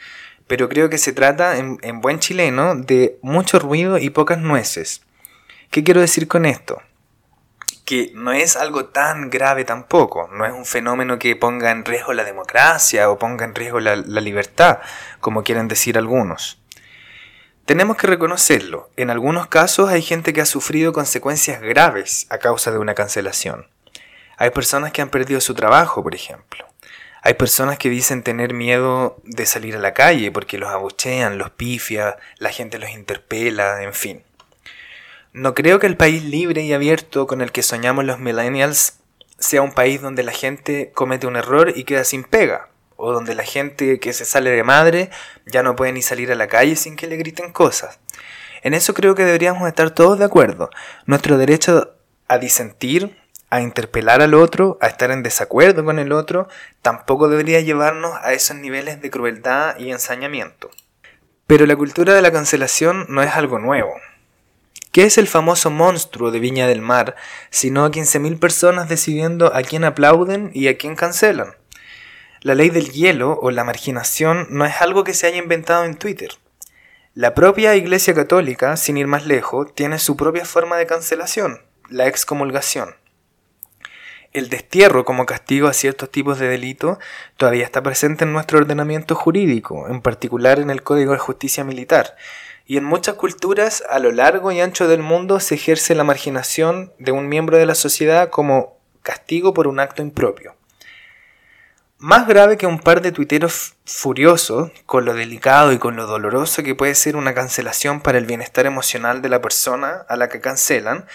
Pero 0.49 0.69
creo 0.69 0.91
que 0.91 0.99
se 0.99 1.13
trata, 1.13 1.59
en, 1.59 1.79
en 1.83 2.01
buen 2.01 2.19
chileno, 2.19 2.75
de 2.75 3.17
mucho 3.23 3.61
ruido 3.61 3.97
y 3.99 4.11
pocas 4.11 4.39
nueces. 4.39 5.03
¿Qué 5.71 5.85
quiero 5.85 6.01
decir 6.01 6.27
con 6.27 6.47
esto? 6.47 6.83
que 7.85 8.11
no 8.13 8.33
es 8.33 8.57
algo 8.57 8.85
tan 8.85 9.31
grave 9.31 9.65
tampoco, 9.65 10.29
no 10.31 10.45
es 10.45 10.53
un 10.53 10.67
fenómeno 10.67 11.19
que 11.19 11.35
ponga 11.37 11.71
en 11.71 11.87
riesgo 11.87 12.13
la 12.13 12.23
democracia 12.23 13.09
o 13.09 13.19
ponga 13.19 13.47
en 13.47 13.55
riesgo 13.55 13.81
la, 13.81 13.97
libertad, 13.97 14.81
como 15.21 15.43
quieren 15.43 15.69
decir 15.69 15.97
algunos. 15.97 16.61
Tenemos 17.65 17.97
que 17.97 18.07
reconocerlo, 18.07 18.91
en 18.99 19.09
algunos 19.09 19.47
casos 19.47 19.89
hay 19.89 20.03
gente 20.03 20.35
que 20.35 20.43
ha 20.43 20.45
sufrido 20.45 20.93
consecuencias 20.93 21.63
graves 21.63 22.27
a 22.29 22.37
causa 22.37 22.71
de 22.73 22.79
una 22.79 22.95
cancelación. 22.95 23.67
Hay 24.37 24.51
personas 24.51 24.93
que 24.93 25.01
han 25.01 25.09
perdido 25.09 25.41
su 25.41 25.55
trabajo, 25.55 26.03
por 26.03 26.15
ejemplo. 26.15 26.67
Hay 27.23 27.35
personas 27.35 27.79
que 27.79 27.91
dicen 27.91 28.23
tener 28.23 28.55
miedo 28.55 29.21
de 29.25 29.47
salir 29.47 29.77
a 29.77 29.81
la 29.81 29.95
calle 29.95 30.31
porque 30.31 30.59
los 30.59 30.71
abuchean, 30.71 31.39
los 31.39 31.51
pifia, 31.51 32.17
la 32.39 32.51
gente 32.51 32.79
los 32.79 32.91
interpela, 32.91 33.83
en 33.83 33.93
fin. 33.93 34.23
No 35.33 35.55
creo 35.55 35.79
que 35.79 35.87
el 35.87 35.97
país 35.97 36.25
libre 36.25 36.63
y 36.63 36.73
abierto 36.73 37.27
con 37.27 37.41
el 37.41 37.53
que 37.53 37.63
soñamos 37.63 38.05
los 38.05 38.19
millennials 38.19 38.99
sea 39.39 39.63
un 39.63 39.73
país 39.73 40.01
donde 40.01 40.23
la 40.23 40.33
gente 40.33 40.91
comete 40.95 41.27
un 41.27 41.37
error 41.37 41.73
y 41.75 41.85
queda 41.85 42.05
sin 42.05 42.25
pega, 42.25 42.71
o 42.97 43.13
donde 43.13 43.35
la 43.35 43.45
gente 43.45 44.01
que 44.01 44.13
se 44.13 44.25
sale 44.25 44.51
de 44.51 44.65
madre 44.65 45.11
ya 45.47 45.63
no 45.63 45.77
puede 45.77 45.93
ni 45.93 46.03
salir 46.03 46.33
a 46.33 46.35
la 46.35 46.49
calle 46.49 46.77
sin 46.77 46.97
que 46.97 47.07
le 47.07 47.17
griten 47.17 47.53
cosas. 47.53 48.01
En 48.63 48.75
eso 48.75 48.95
creo 48.95 49.15
que 49.15 49.25
deberíamos 49.25 49.69
estar 49.69 49.91
todos 49.91 50.19
de 50.19 50.25
acuerdo. 50.25 50.71
Nuestro 51.07 51.39
derecho 51.39 51.95
a 52.27 52.39
disentir, 52.39 53.17
a 53.51 53.61
interpelar 53.61 54.21
al 54.23 54.35
otro, 54.35 54.79
a 54.81 54.89
estar 54.89 55.11
en 55.11 55.23
desacuerdo 55.23 55.85
con 55.85 55.99
el 55.99 56.13
otro, 56.13 56.49
tampoco 56.83 57.29
debería 57.29 57.61
llevarnos 57.61 58.13
a 58.23 58.33
esos 58.33 58.57
niveles 58.57 59.01
de 59.01 59.11
crueldad 59.11 59.79
y 59.79 59.91
ensañamiento. 59.91 60.71
Pero 61.47 61.65
la 61.65 61.77
cultura 61.77 62.15
de 62.15 62.23
la 62.23 62.33
cancelación 62.33 63.07
no 63.09 63.23
es 63.23 63.35
algo 63.35 63.59
nuevo. 63.59 63.95
¿Qué 64.93 65.05
es 65.05 65.17
el 65.17 65.29
famoso 65.29 65.71
monstruo 65.71 66.31
de 66.31 66.41
Viña 66.41 66.67
del 66.67 66.83
Mar, 66.83 67.15
sino 67.51 67.85
a 67.85 67.91
15.000 67.91 68.39
personas 68.39 68.89
decidiendo 68.89 69.55
a 69.55 69.63
quién 69.63 69.85
aplauden 69.85 70.51
y 70.55 70.69
a 70.69 70.77
quién 70.77 70.97
cancelan? 70.97 71.55
La 72.41 72.55
ley 72.55 72.71
del 72.71 72.93
hielo 72.93 73.39
o 73.41 73.51
la 73.51 73.65
marginación 73.65 74.47
no 74.51 74.65
es 74.65 74.81
algo 74.81 75.05
que 75.05 75.15
se 75.15 75.27
haya 75.27 75.39
inventado 75.39 75.85
en 75.85 75.97
Twitter. 75.97 76.31
La 77.15 77.35
propia 77.35 77.75
Iglesia 77.75 78.15
Católica, 78.15 78.77
sin 78.77 78.97
ir 78.97 79.07
más 79.07 79.27
lejos, 79.27 79.75
tiene 79.75 79.99
su 79.99 80.17
propia 80.17 80.45
forma 80.45 80.77
de 80.77 80.87
cancelación, 80.87 81.63
la 81.89 82.07
excomulgación. 82.07 82.95
El 84.39 84.51
destierro 84.51 85.05
como 85.05 85.27
castigo 85.27 85.67
a 85.67 85.73
ciertos 85.73 86.13
tipos 86.13 86.39
de 86.39 86.47
delito 86.47 87.01
todavía 87.37 87.65
está 87.65 87.83
presente 87.83 88.23
en 88.23 88.33
nuestro 88.33 88.59
ordenamiento 88.59 89.17
jurídico, 89.17 89.89
en 89.89 90.01
particular 90.01 90.61
en 90.61 90.71
el 90.71 90.85
Código 90.85 91.11
de 91.11 91.19
Justicia 91.19 91.65
Militar, 91.65 92.15
y 92.65 92.77
en 92.77 92.85
muchas 92.85 93.17
culturas 93.17 93.83
a 93.91 93.99
lo 93.99 94.13
largo 94.13 94.53
y 94.53 94.61
ancho 94.61 94.87
del 94.87 95.03
mundo 95.03 95.41
se 95.41 95.57
ejerce 95.57 95.97
la 95.97 96.05
marginación 96.05 96.93
de 97.01 97.11
un 97.11 97.29
miembro 97.29 97.59
de 97.59 97.67
la 97.67 97.75
sociedad 97.75 98.31
como 98.31 98.79
castigo 99.03 99.53
por 99.53 99.67
un 99.67 99.81
acto 99.81 100.03
impropio. 100.03 100.55
Más 102.01 102.29
grave 102.29 102.57
que 102.57 102.69
un 102.69 102.79
par 102.79 103.03
de 103.03 103.11
tuiteros 103.11 103.75
furiosos, 103.85 104.71
con 104.87 105.05
lo 105.05 105.15
delicado 105.15 105.73
y 105.73 105.79
con 105.79 105.97
lo 105.97 106.07
doloroso 106.07 106.63
que 106.63 106.77
puede 106.77 106.95
ser 106.95 107.17
una 107.17 107.35
cancelación 107.35 108.01
para 108.03 108.19
el 108.19 108.25
bienestar 108.25 108.67
emocional 108.67 109.21
de 109.21 109.29
la 109.29 109.43
persona 109.43 110.07
a 110.09 110.15
la 110.15 110.29
que 110.29 110.41
cancelan, 110.41 111.07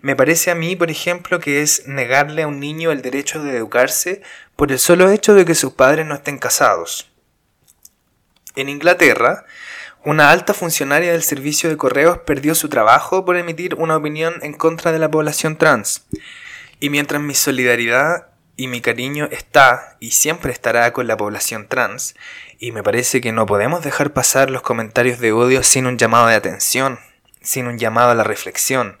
me 0.00 0.16
parece 0.16 0.50
a 0.50 0.56
mí, 0.56 0.74
por 0.74 0.90
ejemplo, 0.90 1.38
que 1.38 1.62
es 1.62 1.86
negarle 1.86 2.42
a 2.42 2.48
un 2.48 2.58
niño 2.58 2.90
el 2.90 3.02
derecho 3.02 3.40
de 3.40 3.56
educarse 3.56 4.20
por 4.56 4.72
el 4.72 4.80
solo 4.80 5.10
hecho 5.10 5.32
de 5.34 5.44
que 5.44 5.54
sus 5.54 5.74
padres 5.74 6.06
no 6.06 6.16
estén 6.16 6.38
casados. 6.38 7.08
En 8.56 8.68
Inglaterra, 8.68 9.44
una 10.04 10.32
alta 10.32 10.54
funcionaria 10.54 11.12
del 11.12 11.22
servicio 11.22 11.70
de 11.70 11.76
correos 11.76 12.18
perdió 12.18 12.56
su 12.56 12.68
trabajo 12.68 13.24
por 13.24 13.36
emitir 13.36 13.76
una 13.76 13.96
opinión 13.96 14.34
en 14.42 14.54
contra 14.54 14.90
de 14.90 14.98
la 14.98 15.08
población 15.08 15.56
trans. 15.56 16.04
Y 16.80 16.90
mientras 16.90 17.22
mi 17.22 17.36
solidaridad 17.36 18.31
y 18.56 18.68
mi 18.68 18.80
cariño 18.80 19.28
está 19.30 19.96
y 20.00 20.10
siempre 20.12 20.52
estará 20.52 20.92
con 20.92 21.06
la 21.06 21.16
población 21.16 21.68
trans, 21.68 22.14
y 22.58 22.72
me 22.72 22.82
parece 22.82 23.20
que 23.20 23.32
no 23.32 23.46
podemos 23.46 23.82
dejar 23.82 24.12
pasar 24.12 24.50
los 24.50 24.62
comentarios 24.62 25.18
de 25.18 25.32
odio 25.32 25.62
sin 25.62 25.86
un 25.86 25.98
llamado 25.98 26.26
de 26.26 26.34
atención, 26.34 26.98
sin 27.40 27.66
un 27.66 27.78
llamado 27.78 28.10
a 28.10 28.14
la 28.14 28.24
reflexión. 28.24 29.00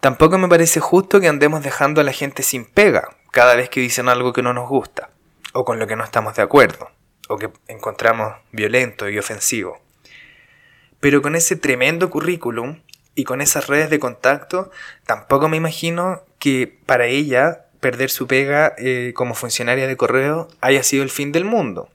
Tampoco 0.00 0.36
me 0.36 0.48
parece 0.48 0.80
justo 0.80 1.20
que 1.20 1.28
andemos 1.28 1.62
dejando 1.62 2.00
a 2.00 2.04
la 2.04 2.12
gente 2.12 2.42
sin 2.42 2.64
pega 2.64 3.16
cada 3.30 3.54
vez 3.54 3.70
que 3.70 3.80
dicen 3.80 4.08
algo 4.08 4.32
que 4.32 4.42
no 4.42 4.52
nos 4.52 4.68
gusta, 4.68 5.10
o 5.52 5.64
con 5.64 5.78
lo 5.78 5.86
que 5.86 5.96
no 5.96 6.04
estamos 6.04 6.34
de 6.34 6.42
acuerdo, 6.42 6.90
o 7.28 7.38
que 7.38 7.50
encontramos 7.68 8.34
violento 8.50 9.08
y 9.08 9.18
ofensivo. 9.18 9.80
Pero 11.00 11.22
con 11.22 11.34
ese 11.34 11.56
tremendo 11.56 12.10
currículum 12.10 12.80
y 13.14 13.24
con 13.24 13.40
esas 13.40 13.68
redes 13.68 13.90
de 13.90 13.98
contacto, 13.98 14.70
tampoco 15.06 15.48
me 15.48 15.56
imagino 15.56 16.22
que 16.38 16.78
para 16.86 17.06
ella 17.06 17.61
perder 17.82 18.10
su 18.10 18.28
pega 18.28 18.74
eh, 18.78 19.12
como 19.14 19.34
funcionaria 19.34 19.88
de 19.88 19.96
correo 19.96 20.46
haya 20.60 20.84
sido 20.84 21.02
el 21.02 21.10
fin 21.10 21.32
del 21.32 21.44
mundo. 21.44 21.90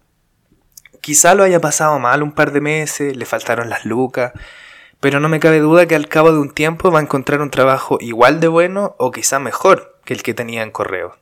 Quizá 1.00 1.34
lo 1.34 1.44
haya 1.44 1.62
pasado 1.62 1.98
mal 1.98 2.22
un 2.22 2.34
par 2.34 2.52
de 2.52 2.60
meses, 2.60 3.16
le 3.16 3.26
faltaron 3.26 3.70
las 3.70 3.86
lucas, 3.86 4.34
pero 5.00 5.22
no 5.22 5.30
me 5.30 5.40
cabe 5.40 5.60
duda 5.60 5.88
que 5.88 5.96
al 5.96 6.10
cabo 6.10 6.34
de 6.34 6.40
un 6.40 6.54
tiempo 6.54 6.92
va 6.92 7.00
a 7.00 7.04
encontrar 7.04 7.42
un 7.42 7.52
trabajo 7.52 7.98
igual 8.02 8.42
de 8.42 8.50
bueno 8.50 8.96
o 9.00 9.12
quizá 9.12 9.40
mejor 9.40 9.98
que 10.04 10.14
el 10.14 10.24
que 10.24 10.34
tenía 10.34 10.62
en 10.62 10.72
correo. 10.72 11.16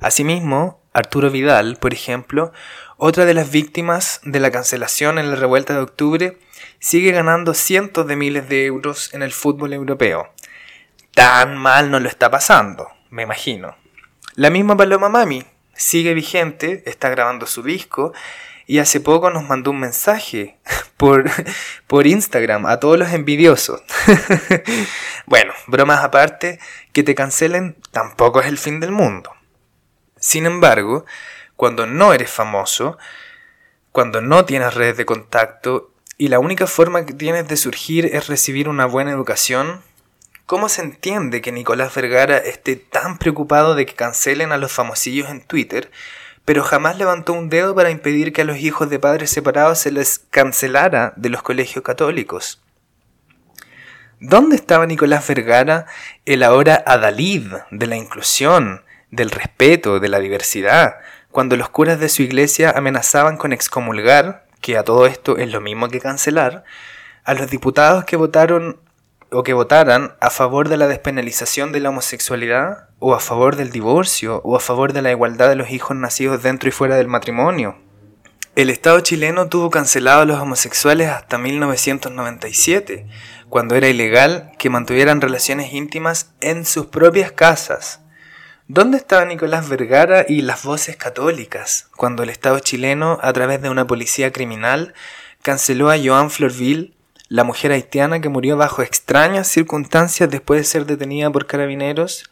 Asimismo, 0.00 0.80
Arturo 0.92 1.30
Vidal, 1.30 1.76
por 1.76 1.92
ejemplo, 1.92 2.52
otra 2.96 3.24
de 3.24 3.34
las 3.34 3.50
víctimas 3.50 4.20
de 4.22 4.38
la 4.38 4.52
cancelación 4.52 5.18
en 5.18 5.30
la 5.30 5.36
revuelta 5.36 5.74
de 5.74 5.80
octubre, 5.80 6.38
sigue 6.78 7.10
ganando 7.10 7.54
cientos 7.54 8.06
de 8.06 8.14
miles 8.14 8.48
de 8.48 8.66
euros 8.66 9.12
en 9.14 9.22
el 9.22 9.32
fútbol 9.32 9.72
europeo. 9.72 10.28
Tan 11.12 11.56
mal 11.56 11.90
no 11.90 11.98
lo 11.98 12.08
está 12.08 12.30
pasando, 12.30 12.88
me 13.10 13.22
imagino. 13.22 13.76
La 14.34 14.50
misma 14.50 14.76
Paloma 14.76 15.08
Mami 15.08 15.44
sigue 15.74 16.14
vigente, 16.14 16.82
está 16.86 17.08
grabando 17.08 17.46
su 17.46 17.62
disco 17.62 18.12
y 18.66 18.78
hace 18.78 19.00
poco 19.00 19.30
nos 19.30 19.48
mandó 19.48 19.72
un 19.72 19.80
mensaje 19.80 20.58
por, 20.96 21.28
por 21.86 22.06
Instagram 22.06 22.66
a 22.66 22.78
todos 22.78 22.98
los 22.98 23.12
envidiosos. 23.12 23.82
bueno, 25.26 25.52
bromas 25.66 26.04
aparte, 26.04 26.60
que 26.92 27.02
te 27.02 27.14
cancelen 27.14 27.76
tampoco 27.90 28.40
es 28.40 28.46
el 28.46 28.58
fin 28.58 28.80
del 28.80 28.92
mundo. 28.92 29.32
Sin 30.16 30.46
embargo, 30.46 31.04
cuando 31.56 31.86
no 31.86 32.12
eres 32.12 32.30
famoso, 32.30 32.96
cuando 33.92 34.20
no 34.20 34.44
tienes 34.44 34.74
redes 34.74 34.96
de 34.96 35.06
contacto 35.06 35.92
y 36.16 36.28
la 36.28 36.38
única 36.38 36.66
forma 36.66 37.06
que 37.06 37.14
tienes 37.14 37.48
de 37.48 37.56
surgir 37.56 38.06
es 38.06 38.28
recibir 38.28 38.68
una 38.68 38.86
buena 38.86 39.10
educación, 39.10 39.82
¿cómo 40.50 40.68
se 40.68 40.82
entiende 40.82 41.42
que 41.42 41.52
Nicolás 41.52 41.94
Vergara 41.94 42.36
esté 42.36 42.74
tan 42.74 43.18
preocupado 43.18 43.76
de 43.76 43.86
que 43.86 43.94
cancelen 43.94 44.50
a 44.50 44.56
los 44.56 44.72
famosillos 44.72 45.30
en 45.30 45.42
Twitter, 45.42 45.92
pero 46.44 46.64
jamás 46.64 46.98
levantó 46.98 47.34
un 47.34 47.48
dedo 47.48 47.72
para 47.76 47.92
impedir 47.92 48.32
que 48.32 48.42
a 48.42 48.44
los 48.44 48.56
hijos 48.56 48.90
de 48.90 48.98
padres 48.98 49.30
separados 49.30 49.78
se 49.78 49.92
les 49.92 50.18
cancelara 50.18 51.12
de 51.14 51.28
los 51.28 51.44
colegios 51.44 51.84
católicos? 51.84 52.60
¿Dónde 54.18 54.56
estaba 54.56 54.86
Nicolás 54.86 55.28
Vergara, 55.28 55.86
el 56.24 56.42
ahora 56.42 56.82
adalid 56.84 57.46
de 57.70 57.86
la 57.86 57.94
inclusión, 57.94 58.82
del 59.12 59.30
respeto, 59.30 60.00
de 60.00 60.08
la 60.08 60.18
diversidad, 60.18 60.96
cuando 61.30 61.56
los 61.56 61.68
curas 61.68 62.00
de 62.00 62.08
su 62.08 62.22
iglesia 62.22 62.72
amenazaban 62.76 63.36
con 63.36 63.52
excomulgar 63.52 64.48
que 64.60 64.76
a 64.76 64.82
todo 64.82 65.06
esto 65.06 65.36
es 65.36 65.52
lo 65.52 65.60
mismo 65.60 65.88
que 65.88 66.00
cancelar, 66.00 66.64
a 67.22 67.34
los 67.34 67.48
diputados 67.52 68.04
que 68.04 68.16
votaron 68.16 68.80
o 69.32 69.42
que 69.42 69.52
votaran 69.52 70.14
a 70.20 70.30
favor 70.30 70.68
de 70.68 70.76
la 70.76 70.86
despenalización 70.86 71.72
de 71.72 71.80
la 71.80 71.90
homosexualidad, 71.90 72.88
o 72.98 73.14
a 73.14 73.20
favor 73.20 73.56
del 73.56 73.70
divorcio, 73.70 74.40
o 74.44 74.56
a 74.56 74.60
favor 74.60 74.92
de 74.92 75.02
la 75.02 75.10
igualdad 75.10 75.48
de 75.48 75.56
los 75.56 75.70
hijos 75.70 75.96
nacidos 75.96 76.42
dentro 76.42 76.68
y 76.68 76.72
fuera 76.72 76.96
del 76.96 77.08
matrimonio. 77.08 77.76
El 78.56 78.68
Estado 78.68 79.00
chileno 79.00 79.48
tuvo 79.48 79.70
cancelado 79.70 80.22
a 80.22 80.24
los 80.24 80.40
homosexuales 80.40 81.08
hasta 81.08 81.38
1997, 81.38 83.06
cuando 83.48 83.76
era 83.76 83.88
ilegal 83.88 84.52
que 84.58 84.70
mantuvieran 84.70 85.20
relaciones 85.20 85.72
íntimas 85.72 86.32
en 86.40 86.64
sus 86.64 86.86
propias 86.86 87.32
casas. 87.32 88.00
¿Dónde 88.66 88.98
estaba 88.98 89.24
Nicolás 89.24 89.68
Vergara 89.68 90.24
y 90.28 90.42
las 90.42 90.64
voces 90.64 90.96
católicas 90.96 91.88
cuando 91.96 92.22
el 92.22 92.28
Estado 92.28 92.58
chileno, 92.58 93.18
a 93.22 93.32
través 93.32 93.62
de 93.62 93.70
una 93.70 93.86
policía 93.86 94.32
criminal, 94.32 94.94
canceló 95.42 95.90
a 95.90 95.96
Joan 95.98 96.30
Florville, 96.30 96.94
la 97.30 97.44
mujer 97.44 97.70
haitiana 97.70 98.20
que 98.20 98.28
murió 98.28 98.56
bajo 98.56 98.82
extrañas 98.82 99.46
circunstancias 99.46 100.28
después 100.28 100.60
de 100.60 100.64
ser 100.64 100.84
detenida 100.84 101.30
por 101.30 101.46
carabineros? 101.46 102.28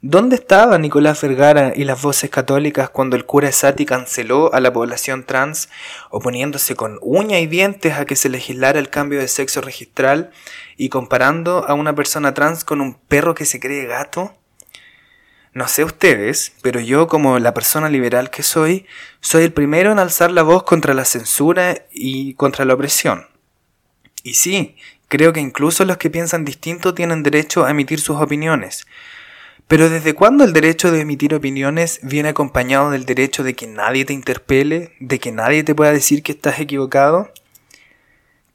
¿Dónde 0.00 0.36
estaba 0.36 0.78
Nicolás 0.78 1.20
Vergara 1.20 1.72
y 1.74 1.82
las 1.82 2.00
voces 2.00 2.30
católicas 2.30 2.88
cuando 2.88 3.16
el 3.16 3.24
cura 3.24 3.50
Sati 3.50 3.84
canceló 3.84 4.54
a 4.54 4.60
la 4.60 4.72
población 4.72 5.24
trans, 5.24 5.68
oponiéndose 6.10 6.76
con 6.76 7.00
uña 7.02 7.40
y 7.40 7.48
dientes 7.48 7.94
a 7.94 8.04
que 8.04 8.14
se 8.14 8.28
legislara 8.28 8.78
el 8.78 8.90
cambio 8.90 9.18
de 9.18 9.26
sexo 9.26 9.60
registral 9.60 10.30
y 10.76 10.88
comparando 10.88 11.68
a 11.68 11.74
una 11.74 11.96
persona 11.96 12.32
trans 12.32 12.62
con 12.62 12.80
un 12.80 12.94
perro 12.94 13.34
que 13.34 13.44
se 13.44 13.58
cree 13.58 13.86
gato? 13.86 14.36
No 15.52 15.66
sé 15.66 15.82
ustedes, 15.82 16.52
pero 16.62 16.78
yo 16.78 17.08
como 17.08 17.40
la 17.40 17.54
persona 17.54 17.88
liberal 17.88 18.30
que 18.30 18.44
soy, 18.44 18.86
soy 19.20 19.42
el 19.42 19.52
primero 19.52 19.90
en 19.90 19.98
alzar 19.98 20.30
la 20.30 20.44
voz 20.44 20.62
contra 20.62 20.94
la 20.94 21.04
censura 21.04 21.86
y 21.90 22.34
contra 22.34 22.64
la 22.64 22.74
opresión. 22.74 23.26
Y 24.22 24.34
sí, 24.34 24.76
creo 25.08 25.32
que 25.32 25.40
incluso 25.40 25.84
los 25.84 25.96
que 25.96 26.10
piensan 26.10 26.44
distinto 26.44 26.94
tienen 26.94 27.22
derecho 27.22 27.64
a 27.64 27.70
emitir 27.70 28.00
sus 28.00 28.16
opiniones. 28.16 28.86
Pero 29.66 29.90
¿desde 29.90 30.14
cuándo 30.14 30.44
el 30.44 30.52
derecho 30.52 30.90
de 30.90 31.00
emitir 31.00 31.34
opiniones 31.34 32.00
viene 32.02 32.30
acompañado 32.30 32.90
del 32.90 33.04
derecho 33.04 33.44
de 33.44 33.54
que 33.54 33.66
nadie 33.66 34.04
te 34.04 34.14
interpele, 34.14 34.94
de 34.98 35.18
que 35.18 35.30
nadie 35.30 35.62
te 35.62 35.74
pueda 35.74 35.92
decir 35.92 36.22
que 36.22 36.32
estás 36.32 36.58
equivocado? 36.58 37.30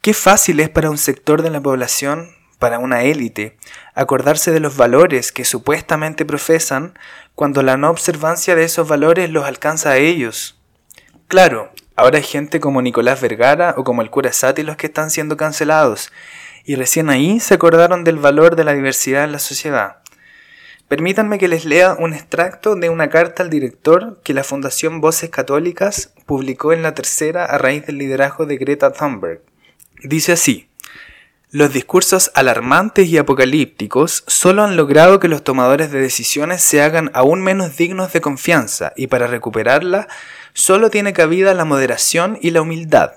Qué 0.02 0.14
fácil 0.14 0.60
es 0.60 0.70
para 0.70 0.90
un 0.90 0.98
sector 0.98 1.44
de 1.44 1.50
la 1.50 1.62
población 1.62 2.30
para 2.64 2.80
una 2.80 3.04
élite 3.04 3.58
acordarse 3.94 4.52
de 4.52 4.62
los 4.62 4.78
valores 4.78 5.34
que 5.34 5.44
supuestamente 5.44 6.24
profesan 6.24 6.98
cuando 7.36 7.62
la 7.62 7.76
no 7.76 7.90
observancia 7.90 8.56
de 8.56 8.64
esos 8.64 8.88
valores 8.88 9.30
los 9.30 9.44
alcanza 9.44 9.92
a 9.92 9.98
ellos. 9.98 10.58
Claro, 11.28 11.74
ahora 11.96 12.18
hay 12.18 12.24
gente 12.24 12.60
como 12.60 12.82
Nicolás 12.82 13.22
Vergara 13.22 13.76
o 13.78 13.84
como 13.84 14.02
el 14.02 14.10
cura 14.10 14.34
Sati 14.34 14.64
los 14.64 14.78
que 14.78 14.88
están 14.88 15.12
siendo 15.12 15.38
cancelados, 15.38 16.12
y 16.66 16.76
recién 16.76 17.10
ahí 17.10 17.40
se 17.40 17.56
acordaron 17.56 18.04
del 18.04 18.18
valor 18.18 18.56
de 18.56 18.64
la 18.64 18.74
diversidad 18.74 19.24
en 19.24 19.32
la 19.32 19.40
sociedad. 19.40 19.98
Permítanme 20.88 21.40
que 21.40 21.48
les 21.48 21.66
lea 21.66 21.96
un 21.98 22.14
extracto 22.14 22.76
de 22.76 22.90
una 22.90 23.10
carta 23.10 23.42
al 23.42 23.50
director 23.50 24.20
que 24.24 24.34
la 24.34 24.44
Fundación 24.44 25.02
Voces 25.02 25.30
Católicas 25.30 26.14
publicó 26.26 26.72
en 26.72 26.84
la 26.84 26.94
tercera 26.94 27.46
a 27.46 27.58
raíz 27.58 27.86
del 27.86 27.98
liderazgo 27.98 28.46
de 28.46 28.58
Greta 28.58 28.92
Thunberg. 28.92 29.42
Dice 30.04 30.34
así, 30.34 30.70
los 31.50 31.72
discursos 31.72 32.32
alarmantes 32.34 33.08
y 33.08 33.18
apocalípticos 33.18 34.24
solo 34.28 34.64
han 34.64 34.76
logrado 34.76 35.20
que 35.20 35.28
los 35.28 35.44
tomadores 35.44 35.92
de 35.92 36.00
decisiones 36.00 36.64
se 36.64 36.82
hagan 36.82 37.12
aún 37.14 37.42
menos 37.42 37.78
dignos 37.78 38.12
de 38.12 38.22
confianza 38.22 38.92
y 38.96 39.08
para 39.08 39.28
recuperarla 39.28 40.08
solo 40.54 40.90
tiene 40.90 41.14
cabida 41.14 41.54
la 41.54 41.66
moderación 41.66 42.38
y 42.42 42.52
la 42.52 42.62
humildad. 42.62 43.14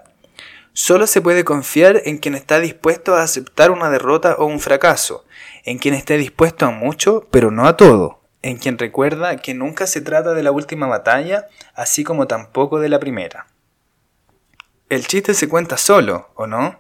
Solo 0.73 1.07
se 1.07 1.23
puede 1.23 1.45
confiar 1.45 2.03
en 2.05 2.19
quien 2.19 2.35
está 2.35 2.61
dispuesto 2.61 3.15
a 3.15 3.23
aceptar 3.23 3.71
una 3.71 3.89
derrota 3.89 4.35
o 4.39 4.45
un 4.45 4.61
fracaso, 4.61 5.25
en 5.65 5.79
quien 5.79 5.95
esté 5.95 6.19
dispuesto 6.19 6.67
a 6.67 6.71
mucho, 6.71 7.27
pero 7.31 7.51
no 7.51 7.67
a 7.67 7.77
todo, 7.77 8.21
en 8.43 8.59
quien 8.59 8.77
recuerda 8.77 9.37
que 9.37 9.55
nunca 9.55 9.87
se 9.87 10.01
trata 10.01 10.35
de 10.35 10.43
la 10.43 10.53
última 10.53 10.87
batalla, 10.87 11.47
así 11.75 12.05
como 12.05 12.27
tampoco 12.27 12.79
de 12.79 12.91
la 12.91 13.01
primera. 13.01 13.47
El 14.89 15.07
chiste 15.07 15.35
se 15.35 15.49
cuenta 15.49 15.79
solo, 15.79 16.31
¿o 16.35 16.47
no? 16.47 16.79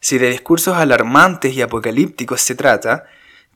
Si 0.00 0.18
de 0.18 0.30
discursos 0.30 0.76
alarmantes 0.76 1.54
y 1.54 1.62
apocalípticos 1.62 2.40
se 2.40 2.54
trata, 2.54 3.04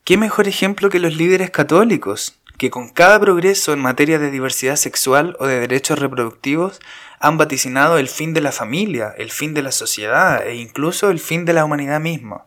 ¿qué 0.04 0.16
mejor 0.16 0.46
ejemplo 0.46 0.88
que 0.88 1.00
los 1.00 1.16
líderes 1.16 1.50
católicos, 1.50 2.38
que 2.56 2.70
con 2.70 2.88
cada 2.88 3.20
progreso 3.20 3.72
en 3.72 3.80
materia 3.80 4.18
de 4.18 4.30
diversidad 4.30 4.76
sexual 4.76 5.36
o 5.40 5.46
de 5.46 5.60
derechos 5.60 5.98
reproductivos 5.98 6.80
han 7.18 7.38
vaticinado 7.38 7.98
el 7.98 8.08
fin 8.08 8.34
de 8.34 8.40
la 8.40 8.52
familia, 8.52 9.14
el 9.16 9.30
fin 9.30 9.54
de 9.54 9.62
la 9.62 9.72
sociedad 9.72 10.46
e 10.46 10.56
incluso 10.56 11.10
el 11.10 11.18
fin 11.18 11.44
de 11.44 11.52
la 11.52 11.64
humanidad 11.64 12.00
misma? 12.00 12.46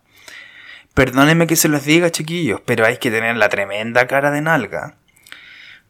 Perdónenme 0.94 1.48
que 1.48 1.56
se 1.56 1.68
los 1.68 1.84
diga, 1.86 2.10
chiquillos, 2.10 2.62
pero 2.66 2.86
hay 2.86 2.98
que 2.98 3.12
tener 3.12 3.38
la 3.38 3.50
tremenda 3.50 4.08
cara 4.08 4.32
de 4.32 4.42
nalga. 4.42 4.98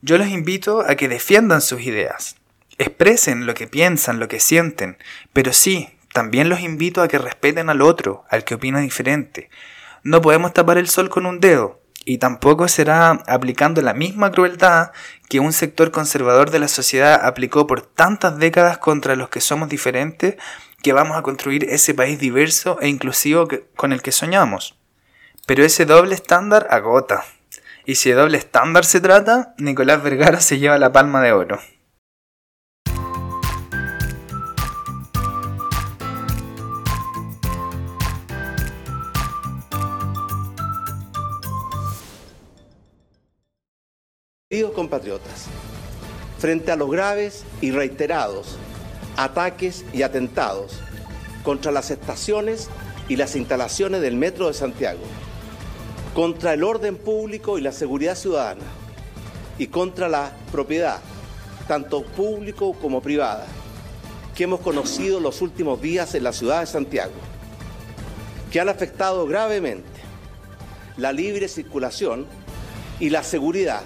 Yo 0.02 0.18
los 0.18 0.28
invito 0.28 0.82
a 0.82 0.96
que 0.96 1.08
defiendan 1.08 1.62
sus 1.62 1.82
ideas, 1.82 2.36
expresen 2.78 3.46
lo 3.46 3.54
que 3.54 3.68
piensan, 3.68 4.20
lo 4.20 4.28
que 4.28 4.40
sienten, 4.40 4.98
pero 5.34 5.54
sí, 5.54 5.90
también 6.14 6.50
los 6.50 6.62
invito 6.62 7.02
a 7.02 7.08
que 7.08 7.18
respeten 7.18 7.70
al 7.70 7.82
otro, 7.82 8.26
al 8.30 8.44
que 8.44 8.56
opina 8.56 8.80
diferente. 8.80 9.50
No 10.04 10.22
podemos 10.22 10.54
tapar 10.54 10.78
el 10.78 10.88
sol 10.88 11.10
con 11.10 11.26
un 11.26 11.40
dedo, 11.40 11.82
y 12.08 12.20
tampoco 12.20 12.70
será 12.70 13.22
aplicando 13.28 13.82
la 13.82 13.94
misma 13.94 14.32
crueldad 14.32 14.92
que 15.28 15.42
un 15.42 15.52
sector 15.52 15.92
conservador 15.92 16.52
de 16.52 16.60
la 16.60 16.70
sociedad 16.70 17.20
aplicó 17.26 17.68
por 17.68 17.82
tantas 17.82 18.40
décadas 18.40 18.78
contra 18.78 19.18
los 19.18 19.28
que 19.28 19.42
somos 19.42 19.68
diferentes 19.68 20.36
que 20.82 20.94
vamos 20.94 21.18
a 21.18 21.22
construir 21.22 21.66
ese 21.66 21.94
país 21.94 22.18
diverso 22.18 22.80
e 22.80 22.88
inclusivo 22.88 23.50
con 23.76 23.92
el 23.92 24.02
que 24.02 24.14
soñamos. 24.14 24.80
Pero 25.46 25.66
ese 25.66 25.86
doble 25.86 26.16
estándar 26.16 26.68
agota. 26.70 27.26
Y 27.86 27.96
si 27.96 28.10
de 28.10 28.16
doble 28.16 28.38
estándar 28.38 28.86
se 28.86 29.02
trata, 29.02 29.54
Nicolás 29.58 30.02
Vergara 30.02 30.40
se 30.40 30.60
lleva 30.60 30.78
la 30.78 30.94
palma 30.94 31.22
de 31.22 31.34
oro. 31.34 31.60
Queridos 44.58 44.74
compatriotas, 44.74 45.46
frente 46.40 46.72
a 46.72 46.76
los 46.76 46.90
graves 46.90 47.44
y 47.62 47.70
reiterados 47.70 48.58
ataques 49.16 49.86
y 49.94 50.02
atentados 50.02 50.80
contra 51.44 51.72
las 51.72 51.92
estaciones 51.92 52.68
y 53.08 53.18
las 53.18 53.36
instalaciones 53.36 54.02
del 54.02 54.16
Metro 54.16 54.48
de 54.48 54.56
Santiago, 54.56 55.04
contra 56.16 56.54
el 56.54 56.64
orden 56.64 56.96
público 56.96 57.60
y 57.60 57.62
la 57.62 57.72
seguridad 57.72 58.16
ciudadana, 58.16 58.64
y 59.60 59.68
contra 59.68 60.10
la 60.10 60.32
propiedad, 60.52 61.02
tanto 61.68 62.04
público 62.04 62.74
como 62.82 63.00
privada, 63.00 63.46
que 64.34 64.46
hemos 64.46 64.62
conocido 64.62 65.20
los 65.20 65.44
últimos 65.44 65.80
días 65.84 66.16
en 66.16 66.24
la 66.24 66.34
ciudad 66.34 66.62
de 66.62 66.66
Santiago, 66.66 67.14
que 68.52 68.60
han 68.60 68.70
afectado 68.70 69.28
gravemente 69.28 70.00
la 70.98 71.12
libre 71.12 71.48
circulación 71.48 72.26
y 73.00 73.12
la 73.12 73.22
seguridad 73.22 73.84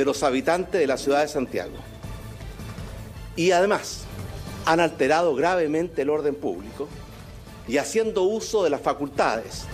de 0.00 0.06
los 0.06 0.22
habitantes 0.22 0.80
de 0.80 0.86
la 0.86 0.96
ciudad 0.96 1.20
de 1.20 1.28
Santiago. 1.28 1.74
Y 3.36 3.50
además 3.50 4.04
han 4.64 4.80
alterado 4.80 5.34
gravemente 5.34 6.00
el 6.00 6.08
orden 6.08 6.34
público 6.34 6.88
y 7.68 7.76
haciendo 7.76 8.22
uso 8.22 8.64
de 8.64 8.70
las 8.70 8.80
facultades 8.80 9.64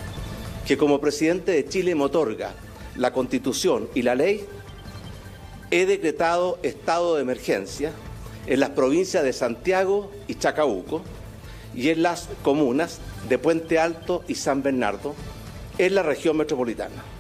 que 0.67 0.77
como 0.77 1.01
presidente 1.01 1.53
de 1.53 1.69
Chile 1.69 1.95
me 1.95 2.03
otorga 2.03 2.55
la 2.97 3.13
constitución 3.13 3.89
y 3.95 4.03
la 4.03 4.17
ley, 4.17 4.45
he 5.71 5.87
decretado 5.87 6.59
estado 6.65 7.15
de 7.15 7.23
emergencia 7.23 7.93
en 8.49 8.59
las 8.59 8.71
provincias 8.71 9.23
de 9.23 9.33
Santiago 9.33 10.11
y 10.27 10.35
Chacabuco 10.35 11.03
y 11.73 11.91
en 11.91 12.03
las 12.03 12.29
comunas 12.43 12.99
de 13.29 13.39
Puente 13.39 13.79
Alto 13.79 14.25
y 14.27 14.35
San 14.35 14.65
Bernardo 14.65 15.15
en 15.79 15.95
la 15.95 16.03
región 16.03 16.37
metropolitana. 16.37 17.16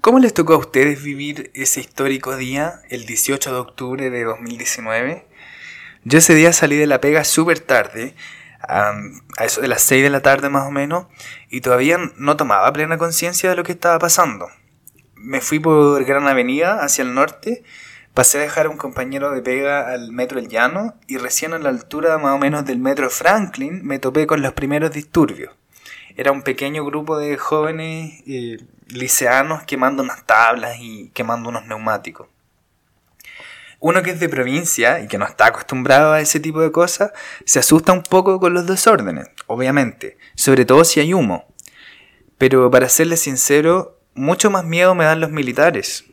¿Cómo 0.00 0.18
les 0.18 0.32
tocó 0.32 0.54
a 0.54 0.58
ustedes 0.58 1.02
vivir 1.02 1.50
ese 1.52 1.80
histórico 1.80 2.34
día, 2.34 2.80
el 2.88 3.04
18 3.04 3.52
de 3.52 3.58
octubre 3.58 4.08
de 4.08 4.24
2019? 4.24 5.26
Yo 6.04 6.18
ese 6.18 6.34
día 6.34 6.54
salí 6.54 6.76
de 6.76 6.86
la 6.86 7.02
pega 7.02 7.22
súper 7.22 7.60
tarde, 7.60 8.14
a 8.66 8.94
eso 9.44 9.60
de 9.60 9.68
las 9.68 9.82
6 9.82 10.02
de 10.02 10.08
la 10.08 10.22
tarde 10.22 10.48
más 10.48 10.66
o 10.66 10.70
menos, 10.70 11.04
y 11.50 11.60
todavía 11.60 11.98
no 12.16 12.38
tomaba 12.38 12.72
plena 12.72 12.96
conciencia 12.96 13.50
de 13.50 13.56
lo 13.56 13.62
que 13.62 13.72
estaba 13.72 13.98
pasando. 13.98 14.48
Me 15.16 15.42
fui 15.42 15.58
por 15.58 16.02
Gran 16.06 16.26
Avenida 16.26 16.82
hacia 16.82 17.02
el 17.02 17.12
norte, 17.12 17.62
pasé 18.14 18.38
a 18.38 18.42
dejar 18.42 18.66
a 18.66 18.70
un 18.70 18.78
compañero 18.78 19.32
de 19.32 19.42
pega 19.42 19.92
al 19.92 20.12
metro 20.12 20.38
El 20.38 20.48
Llano 20.48 20.94
y 21.08 21.18
recién 21.18 21.52
a 21.52 21.58
la 21.58 21.68
altura 21.68 22.16
más 22.16 22.34
o 22.34 22.38
menos 22.38 22.64
del 22.64 22.78
metro 22.78 23.10
Franklin 23.10 23.84
me 23.84 23.98
topé 23.98 24.26
con 24.26 24.40
los 24.40 24.54
primeros 24.54 24.92
disturbios. 24.92 25.59
Era 26.16 26.32
un 26.32 26.42
pequeño 26.42 26.84
grupo 26.84 27.18
de 27.18 27.36
jóvenes 27.36 28.22
eh, 28.26 28.58
liceanos 28.88 29.62
quemando 29.62 30.02
unas 30.02 30.24
tablas 30.24 30.76
y 30.80 31.10
quemando 31.10 31.48
unos 31.48 31.66
neumáticos. 31.66 32.28
Uno 33.78 34.02
que 34.02 34.10
es 34.10 34.20
de 34.20 34.28
provincia 34.28 35.00
y 35.00 35.08
que 35.08 35.16
no 35.16 35.24
está 35.24 35.46
acostumbrado 35.46 36.12
a 36.12 36.20
ese 36.20 36.38
tipo 36.38 36.60
de 36.60 36.70
cosas, 36.70 37.12
se 37.46 37.58
asusta 37.58 37.92
un 37.92 38.02
poco 38.02 38.38
con 38.38 38.52
los 38.52 38.66
desórdenes, 38.66 39.28
obviamente, 39.46 40.18
sobre 40.34 40.66
todo 40.66 40.84
si 40.84 41.00
hay 41.00 41.14
humo. 41.14 41.46
Pero 42.36 42.70
para 42.70 42.90
serles 42.90 43.20
sincero, 43.20 43.98
mucho 44.14 44.50
más 44.50 44.64
miedo 44.64 44.94
me 44.94 45.04
dan 45.04 45.20
los 45.20 45.30
militares. 45.30 46.04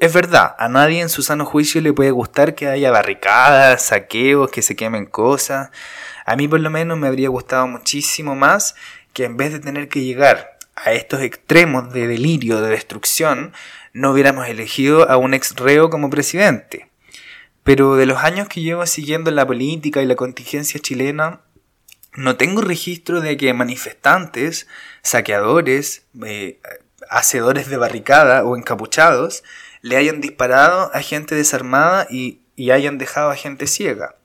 Es 0.00 0.12
verdad, 0.12 0.54
a 0.58 0.68
nadie 0.68 1.00
en 1.00 1.08
su 1.08 1.22
sano 1.22 1.46
juicio 1.46 1.80
le 1.80 1.92
puede 1.92 2.10
gustar 2.10 2.54
que 2.54 2.66
haya 2.66 2.90
barricadas, 2.90 3.86
saqueos, 3.86 4.50
que 4.50 4.60
se 4.60 4.76
quemen 4.76 5.06
cosas. 5.06 5.70
A 6.26 6.36
mí 6.36 6.48
por 6.48 6.60
lo 6.60 6.68
menos 6.68 6.98
me 6.98 7.06
habría 7.06 7.28
gustado 7.28 7.66
muchísimo 7.66 8.34
más 8.34 8.74
que 9.14 9.24
en 9.24 9.38
vez 9.38 9.52
de 9.52 9.60
tener 9.60 9.88
que 9.88 10.02
llegar 10.02 10.58
a 10.76 10.92
estos 10.92 11.22
extremos 11.22 11.92
de 11.92 12.06
delirio, 12.06 12.60
de 12.60 12.68
destrucción, 12.68 13.54
no 13.94 14.10
hubiéramos 14.10 14.46
elegido 14.48 15.08
a 15.08 15.16
un 15.16 15.32
ex 15.32 15.54
reo 15.56 15.88
como 15.88 16.10
presidente. 16.10 16.90
Pero 17.62 17.96
de 17.96 18.04
los 18.04 18.18
años 18.18 18.48
que 18.48 18.60
llevo 18.60 18.84
siguiendo 18.86 19.30
la 19.30 19.46
política 19.46 20.02
y 20.02 20.06
la 20.06 20.16
contingencia 20.16 20.80
chilena, 20.80 21.40
no 22.14 22.36
tengo 22.36 22.60
registro 22.60 23.20
de 23.20 23.36
que 23.36 23.54
manifestantes, 23.54 24.66
saqueadores, 25.02 26.04
eh, 26.24 26.60
hacedores 27.08 27.68
de 27.68 27.76
barricada 27.76 28.44
o 28.44 28.56
encapuchados 28.56 29.42
le 29.80 29.96
hayan 29.96 30.20
disparado 30.20 30.90
a 30.94 31.00
gente 31.00 31.34
desarmada 31.34 32.06
y, 32.10 32.40
y 32.56 32.70
hayan 32.70 32.98
dejado 32.98 33.30
a 33.30 33.36
gente 33.36 33.66
ciega. 33.66 34.16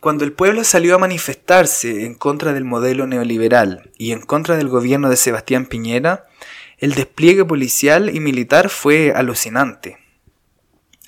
Cuando 0.00 0.24
el 0.24 0.32
pueblo 0.32 0.62
salió 0.62 0.94
a 0.94 0.98
manifestarse 0.98 2.04
en 2.04 2.14
contra 2.14 2.52
del 2.52 2.64
modelo 2.64 3.06
neoliberal 3.06 3.90
y 3.96 4.12
en 4.12 4.20
contra 4.20 4.56
del 4.56 4.68
gobierno 4.68 5.08
de 5.08 5.16
Sebastián 5.16 5.66
Piñera, 5.66 6.26
el 6.78 6.94
despliegue 6.94 7.44
policial 7.44 8.14
y 8.14 8.20
militar 8.20 8.68
fue 8.68 9.12
alucinante. 9.12 9.98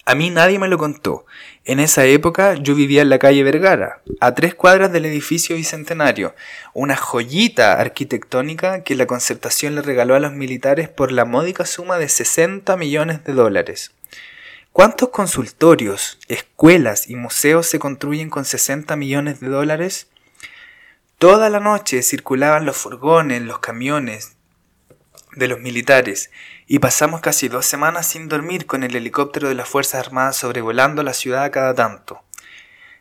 A 0.06 0.14
mí 0.14 0.30
nadie 0.30 0.58
me 0.58 0.68
lo 0.68 0.78
contó. 0.78 1.26
En 1.66 1.80
esa 1.80 2.06
época 2.06 2.54
yo 2.54 2.74
vivía 2.74 3.02
en 3.02 3.10
la 3.10 3.18
calle 3.18 3.42
Vergara, 3.42 4.00
a 4.20 4.34
tres 4.34 4.54
cuadras 4.54 4.90
del 4.90 5.04
edificio 5.04 5.54
Bicentenario, 5.54 6.34
una 6.72 6.96
joyita 6.96 7.78
arquitectónica 7.78 8.82
que 8.82 8.94
la 8.94 9.06
concertación 9.06 9.74
le 9.74 9.82
regaló 9.82 10.14
a 10.14 10.20
los 10.20 10.32
militares 10.32 10.88
por 10.88 11.12
la 11.12 11.26
módica 11.26 11.66
suma 11.66 11.98
de 11.98 12.08
60 12.08 12.74
millones 12.78 13.22
de 13.24 13.34
dólares. 13.34 13.92
¿Cuántos 14.78 15.08
consultorios, 15.08 16.20
escuelas 16.28 17.10
y 17.10 17.16
museos 17.16 17.66
se 17.66 17.80
construyen 17.80 18.30
con 18.30 18.44
60 18.44 18.94
millones 18.94 19.40
de 19.40 19.48
dólares? 19.48 20.06
Toda 21.18 21.50
la 21.50 21.58
noche 21.58 22.00
circulaban 22.04 22.64
los 22.64 22.76
furgones, 22.76 23.42
los 23.42 23.58
camiones 23.58 24.36
de 25.32 25.48
los 25.48 25.58
militares 25.58 26.30
y 26.68 26.78
pasamos 26.78 27.20
casi 27.20 27.48
dos 27.48 27.66
semanas 27.66 28.06
sin 28.06 28.28
dormir 28.28 28.66
con 28.66 28.84
el 28.84 28.94
helicóptero 28.94 29.48
de 29.48 29.56
las 29.56 29.68
Fuerzas 29.68 30.06
Armadas 30.06 30.36
sobrevolando 30.36 31.02
la 31.02 31.12
ciudad 31.12 31.50
cada 31.50 31.74
tanto. 31.74 32.22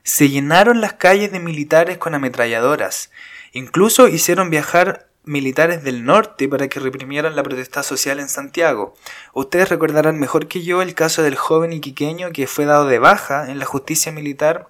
Se 0.01 0.29
llenaron 0.29 0.81
las 0.81 0.93
calles 0.93 1.31
de 1.31 1.39
militares 1.39 1.99
con 1.99 2.15
ametralladoras, 2.15 3.11
incluso 3.51 4.07
hicieron 4.07 4.49
viajar 4.49 5.06
militares 5.27 5.83
del 5.83 6.05
norte 6.05 6.47
para 6.47 6.67
que 6.67 6.79
reprimieran 6.79 7.35
la 7.35 7.43
protesta 7.43 7.83
social 7.83 8.19
en 8.19 8.29
Santiago. 8.29 8.95
Ustedes 9.33 9.69
recordarán 9.69 10.19
mejor 10.19 10.47
que 10.47 10.63
yo 10.63 10.81
el 10.81 10.95
caso 10.95 11.23
del 11.23 11.35
joven 11.35 11.73
iquiqueño 11.73 12.31
que 12.31 12.47
fue 12.47 12.65
dado 12.65 12.87
de 12.87 12.99
baja 12.99 13.51
en 13.51 13.59
la 13.59 13.65
justicia 13.65 14.11
militar 14.11 14.67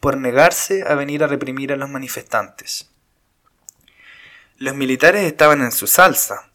por 0.00 0.16
negarse 0.16 0.84
a 0.86 0.94
venir 0.94 1.24
a 1.24 1.26
reprimir 1.26 1.72
a 1.72 1.76
los 1.76 1.90
manifestantes. 1.90 2.90
Los 4.58 4.74
militares 4.74 5.24
estaban 5.24 5.60
en 5.60 5.72
su 5.72 5.86
salsa. 5.86 6.50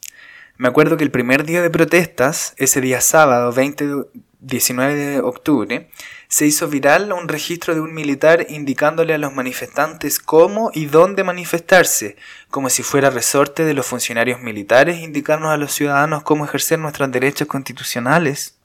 Me 0.56 0.68
acuerdo 0.68 0.96
que 0.96 1.04
el 1.04 1.10
primer 1.10 1.44
día 1.44 1.62
de 1.62 1.70
protestas, 1.70 2.54
ese 2.56 2.80
día 2.80 3.00
sábado 3.00 3.52
20 3.52 4.06
19 4.42 4.94
de 4.94 5.20
octubre, 5.20 5.88
se 6.32 6.46
hizo 6.46 6.66
viral 6.66 7.12
un 7.12 7.28
registro 7.28 7.74
de 7.74 7.82
un 7.82 7.92
militar 7.92 8.46
indicándole 8.48 9.12
a 9.12 9.18
los 9.18 9.34
manifestantes 9.34 10.18
cómo 10.18 10.70
y 10.72 10.86
dónde 10.86 11.24
manifestarse, 11.24 12.16
como 12.48 12.70
si 12.70 12.82
fuera 12.82 13.10
resorte 13.10 13.66
de 13.66 13.74
los 13.74 13.84
funcionarios 13.84 14.40
militares 14.40 15.00
indicarnos 15.00 15.50
a 15.50 15.58
los 15.58 15.74
ciudadanos 15.74 16.22
cómo 16.22 16.46
ejercer 16.46 16.78
nuestros 16.78 17.12
derechos 17.12 17.48
constitucionales. 17.48 18.56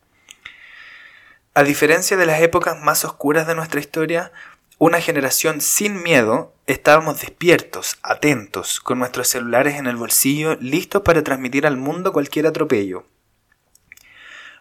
A 1.56 1.64
diferencia 1.64 2.16
de 2.16 2.26
las 2.26 2.40
épocas 2.40 2.80
más 2.80 3.04
oscuras 3.04 3.46
de 3.48 3.56
nuestra 3.56 3.82
historia, 3.82 4.32
una 4.78 5.02
generación 5.02 5.60
sin 5.60 6.02
miedo, 6.02 6.56
estábamos 6.68 7.20
despiertos, 7.20 7.98
atentos, 8.02 8.80
con 8.80 8.98
nuestros 8.98 9.28
celulares 9.28 9.76
en 9.76 9.88
el 9.88 9.98
bolsillo, 9.98 10.56
listos 10.62 11.02
para 11.02 11.22
transmitir 11.22 11.68
al 11.68 11.76
mundo 11.76 12.14
cualquier 12.14 12.48
atropello. 12.48 13.06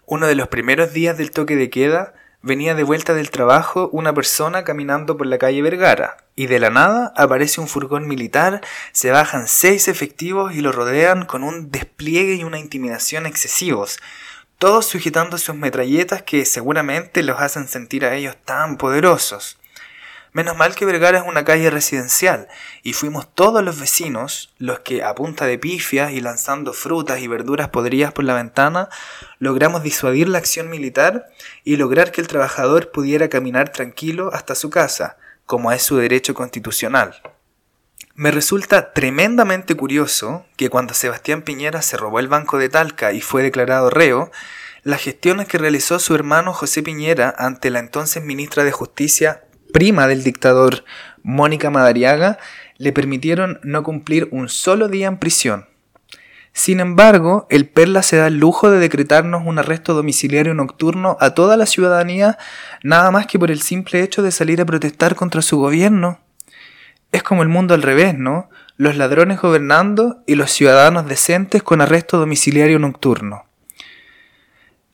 Uno 0.07 0.27
de 0.27 0.35
los 0.35 0.49
primeros 0.49 0.93
días 0.93 1.17
del 1.17 1.31
toque 1.31 1.55
de 1.55 1.71
queda, 1.71 2.15
venía 2.43 2.75
de 2.75 2.83
vuelta 2.83 3.15
del 3.15 3.31
trabajo 3.31 3.89
una 3.93 4.15
persona 4.15 4.65
caminando 4.65 5.17
por 5.17 5.27
la 5.27 5.39
calle 5.39 5.63
Vergara, 5.63 6.19
y 6.37 6.47
de 6.47 6.59
la 6.59 6.71
nada 6.71 7.13
aparece 7.17 7.61
un 7.61 7.69
furgón 7.69 8.07
militar, 8.07 8.61
se 8.93 9.11
bajan 9.11 9.49
seis 9.49 9.89
efectivos 9.89 10.55
y 10.55 10.61
lo 10.61 10.73
rodean 10.73 11.25
con 11.25 11.43
un 11.43 11.71
despliegue 11.71 12.35
y 12.35 12.45
una 12.45 12.59
intimidación 12.59 13.27
excesivos, 13.27 13.99
todos 14.59 14.87
sujetando 14.87 15.39
sus 15.39 15.55
metralletas 15.55 16.23
que 16.23 16.45
seguramente 16.45 17.23
los 17.23 17.41
hacen 17.41 17.69
sentir 17.69 18.05
a 18.05 18.15
ellos 18.15 18.37
tan 18.45 18.77
poderosos. 18.79 19.59
Menos 20.37 20.55
mal 20.55 20.75
que 20.75 20.85
Vergara 20.85 21.17
es 21.17 21.25
una 21.27 21.47
calle 21.47 21.71
residencial 21.71 22.47
y 22.83 22.93
fuimos 22.93 23.27
todos 23.35 23.65
los 23.65 23.81
vecinos 23.81 24.53
los 24.59 24.81
que 24.81 25.03
a 25.03 25.15
punta 25.15 25.47
de 25.47 25.59
pifias 25.59 26.13
y 26.13 26.21
lanzando 26.21 26.75
frutas 26.75 27.21
y 27.21 27.27
verduras 27.27 27.71
podridas 27.71 28.13
por 28.13 28.25
la 28.25 28.35
ventana 28.35 28.91
logramos 29.39 29.83
disuadir 29.83 30.29
la 30.29 30.37
acción 30.37 30.69
militar 30.69 31.31
y 31.65 31.77
lograr 31.77 32.13
que 32.13 32.21
el 32.21 32.29
trabajador 32.29 32.91
pudiera 32.91 33.31
caminar 33.31 33.71
tranquilo 33.73 34.29
hasta 34.35 34.55
su 34.55 34.69
casa, 34.69 35.17
como 35.47 35.73
es 35.73 35.83
su 35.83 35.97
derecho 35.97 36.35
constitucional. 36.35 37.23
Me 38.15 38.31
resulta 38.31 38.93
tremendamente 38.93 39.75
curioso 39.75 40.45
que 40.57 40.69
cuando 40.69 40.93
Sebastián 40.93 41.41
Piñera 41.41 41.81
se 41.81 41.97
robó 41.97 42.21
el 42.21 42.29
Banco 42.29 42.59
de 42.59 42.69
Talca 42.69 43.15
y 43.15 43.23
fue 43.23 43.43
declarado 43.43 43.89
reo, 43.89 44.31
las 44.83 45.01
gestiones 45.01 45.49
que 45.49 45.57
realizó 45.57 45.99
su 45.99 46.15
hermano 46.15 46.53
José 46.53 46.83
Piñera 46.83 47.35
ante 47.39 47.71
la 47.71 47.79
entonces 47.79 48.23
ministra 48.23 48.65
de 48.65 48.73
Justicia 48.73 49.46
prima 49.73 50.07
del 50.07 50.23
dictador 50.23 50.85
Mónica 51.23 51.71
Madariaga, 51.71 52.39
le 52.79 52.93
permitieron 52.93 53.61
no 53.63 53.83
cumplir 53.83 54.29
un 54.31 54.49
solo 54.49 54.89
día 54.89 55.09
en 55.09 55.19
prisión. 55.19 55.67
Sin 56.53 56.81
embargo, 56.81 57.47
el 57.51 57.69
Perla 57.69 58.03
se 58.03 58.17
da 58.17 58.29
el 58.29 58.39
lujo 58.39 58.71
de 58.71 58.79
decretarnos 58.79 59.43
un 59.45 59.59
arresto 59.59 59.93
domiciliario 59.93 60.55
nocturno 60.55 61.19
a 61.21 61.35
toda 61.35 61.59
la 61.59 61.67
ciudadanía, 61.67 62.39
nada 62.83 63.11
más 63.11 63.27
que 63.27 63.39
por 63.39 63.51
el 63.51 63.61
simple 63.61 64.03
hecho 64.03 64.23
de 64.23 64.31
salir 64.31 64.63
a 64.63 64.65
protestar 64.65 65.17
contra 65.17 65.43
su 65.43 65.59
gobierno. 65.59 66.19
Es 67.13 67.23
como 67.23 67.43
el 67.43 67.51
mundo 67.51 67.75
al 67.75 67.83
revés, 67.83 68.17
¿no? 68.17 68.49
Los 68.79 68.97
ladrones 68.97 69.39
gobernando 69.41 70.23
y 70.27 70.35
los 70.35 70.51
ciudadanos 70.51 71.07
decentes 71.07 71.63
con 71.63 71.83
arresto 71.83 72.19
domiciliario 72.19 72.79
nocturno. 72.79 73.45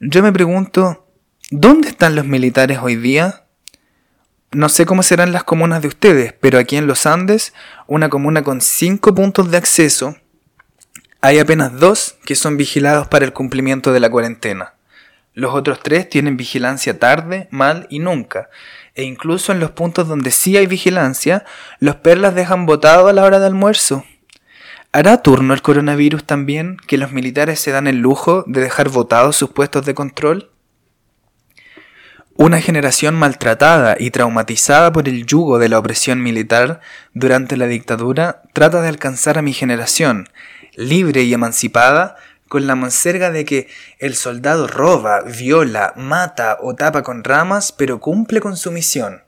Yo 0.00 0.20
me 0.20 0.32
pregunto, 0.32 1.06
¿dónde 1.52 1.90
están 1.90 2.16
los 2.16 2.26
militares 2.26 2.80
hoy 2.82 2.96
día? 2.96 3.41
No 4.54 4.68
sé 4.68 4.84
cómo 4.84 5.02
serán 5.02 5.32
las 5.32 5.44
comunas 5.44 5.80
de 5.80 5.88
ustedes, 5.88 6.34
pero 6.34 6.58
aquí 6.58 6.76
en 6.76 6.86
los 6.86 7.06
Andes, 7.06 7.54
una 7.86 8.10
comuna 8.10 8.42
con 8.42 8.60
cinco 8.60 9.14
puntos 9.14 9.50
de 9.50 9.56
acceso, 9.56 10.14
hay 11.22 11.38
apenas 11.38 11.72
dos 11.80 12.16
que 12.26 12.34
son 12.34 12.58
vigilados 12.58 13.08
para 13.08 13.24
el 13.24 13.32
cumplimiento 13.32 13.94
de 13.94 14.00
la 14.00 14.10
cuarentena. 14.10 14.74
Los 15.32 15.54
otros 15.54 15.80
tres 15.82 16.06
tienen 16.10 16.36
vigilancia 16.36 16.98
tarde, 16.98 17.48
mal 17.50 17.86
y 17.88 18.00
nunca. 18.00 18.50
E 18.94 19.04
incluso 19.04 19.52
en 19.52 19.60
los 19.60 19.70
puntos 19.70 20.06
donde 20.06 20.30
sí 20.30 20.54
hay 20.58 20.66
vigilancia, 20.66 21.46
los 21.78 21.96
perlas 21.96 22.34
dejan 22.34 22.66
botado 22.66 23.08
a 23.08 23.14
la 23.14 23.24
hora 23.24 23.38
de 23.38 23.46
almuerzo. 23.46 24.04
¿Hará 24.92 25.22
turno 25.22 25.54
el 25.54 25.62
coronavirus 25.62 26.24
también 26.24 26.76
que 26.86 26.98
los 26.98 27.12
militares 27.12 27.58
se 27.58 27.70
dan 27.70 27.86
el 27.86 28.00
lujo 28.00 28.44
de 28.46 28.60
dejar 28.60 28.90
votados 28.90 29.34
sus 29.34 29.48
puestos 29.48 29.86
de 29.86 29.94
control? 29.94 30.51
Una 32.36 32.62
generación 32.62 33.14
maltratada 33.14 33.96
y 33.98 34.10
traumatizada 34.10 34.90
por 34.90 35.06
el 35.06 35.26
yugo 35.26 35.58
de 35.58 35.68
la 35.68 35.78
opresión 35.78 36.22
militar 36.22 36.80
durante 37.12 37.58
la 37.58 37.66
dictadura 37.66 38.42
trata 38.54 38.80
de 38.80 38.88
alcanzar 38.88 39.36
a 39.36 39.42
mi 39.42 39.52
generación, 39.52 40.28
libre 40.74 41.22
y 41.22 41.34
emancipada, 41.34 42.16
con 42.48 42.66
la 42.66 42.74
monserga 42.74 43.30
de 43.30 43.44
que 43.44 43.68
el 43.98 44.14
soldado 44.14 44.66
roba, 44.66 45.22
viola, 45.22 45.92
mata 45.96 46.58
o 46.60 46.74
tapa 46.74 47.02
con 47.02 47.22
ramas, 47.22 47.70
pero 47.70 48.00
cumple 48.00 48.40
con 48.40 48.56
su 48.56 48.70
misión. 48.72 49.22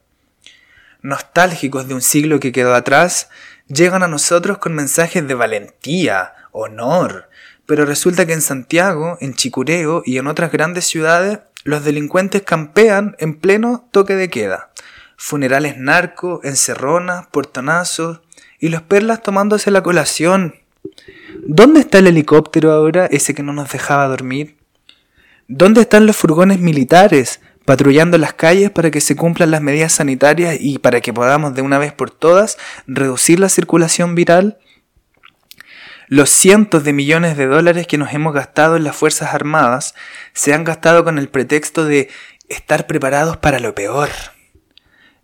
Nostálgicos 1.03 1.87
de 1.87 1.95
un 1.95 2.03
siglo 2.03 2.41
que 2.41 2.53
quedó 2.53 2.75
atrás, 2.75 3.29
llegan 3.69 4.03
a 4.03 4.09
nosotros 4.09 4.59
con 4.59 4.75
mensajes 4.75 5.27
de 5.29 5.35
valentía, 5.35 6.35
honor, 6.53 7.29
pero 7.67 7.85
resulta 7.85 8.27
que 8.27 8.33
en 8.33 8.43
Santiago, 8.43 9.19
en 9.21 9.35
Chicureo 9.35 10.03
y 10.05 10.17
en 10.19 10.27
otras 10.27 10.51
grandes 10.51 10.87
ciudades 10.87 11.41
los 11.65 11.83
delincuentes 11.83 12.43
campean 12.43 13.17
en 13.19 13.35
pleno 13.35 13.89
toque 13.91 14.15
de 14.15 14.29
queda. 14.29 14.71
Funerales 15.17 15.79
narco, 15.79 16.41
encerronas, 16.45 17.27
portonazos 17.29 18.21
y 18.61 18.69
los 18.69 18.83
perlas 18.83 19.23
tomándose 19.23 19.71
la 19.71 19.83
colación. 19.83 20.57
¿Dónde 21.47 21.81
está 21.81 21.99
el 21.99 22.07
helicóptero 22.07 22.71
ahora, 22.71 23.07
ese 23.07 23.35
que 23.35 23.43
no 23.43 23.53
nos 23.53 23.73
dejaba 23.73 24.07
dormir? 24.09 24.57
¿Dónde 25.49 25.81
están 25.81 26.07
los 26.07 26.17
furgones 26.17 26.59
militares 26.59 27.41
patrullando 27.65 28.19
las 28.19 28.35
calles 28.35 28.71
para 28.71 28.91
que 28.91 29.01
se 29.01 29.17
cumplan 29.17 29.51
las 29.51 29.63
medidas 29.63 29.93
sanitarias 29.93 30.59
y 30.61 30.79
para 30.79 31.01
que 31.01 31.15
podamos 31.15 31.55
de 31.55 31.63
una 31.63 31.79
vez 31.79 31.93
por 31.93 32.11
todas 32.11 32.59
reducir 32.87 33.41
la 33.41 33.49
circulación 33.49 34.15
viral? 34.15 34.59
Los 36.09 36.29
cientos 36.29 36.85
de 36.85 36.93
millones 36.93 37.37
de 37.39 37.47
dólares 37.47 37.87
que 37.87 37.97
nos 37.97 38.13
hemos 38.13 38.35
gastado 38.35 38.77
en 38.77 38.85
las 38.85 38.95
Fuerzas 38.95 39.33
Armadas 39.33 39.95
se 40.35 40.53
han 40.53 40.63
gastado 40.63 41.03
con 41.03 41.19
el 41.19 41.29
pretexto 41.29 41.87
de 41.87 42.11
estar 42.49 42.87
preparados 42.87 43.39
para 43.39 43.59
lo 43.59 43.75
peor. 43.75 44.11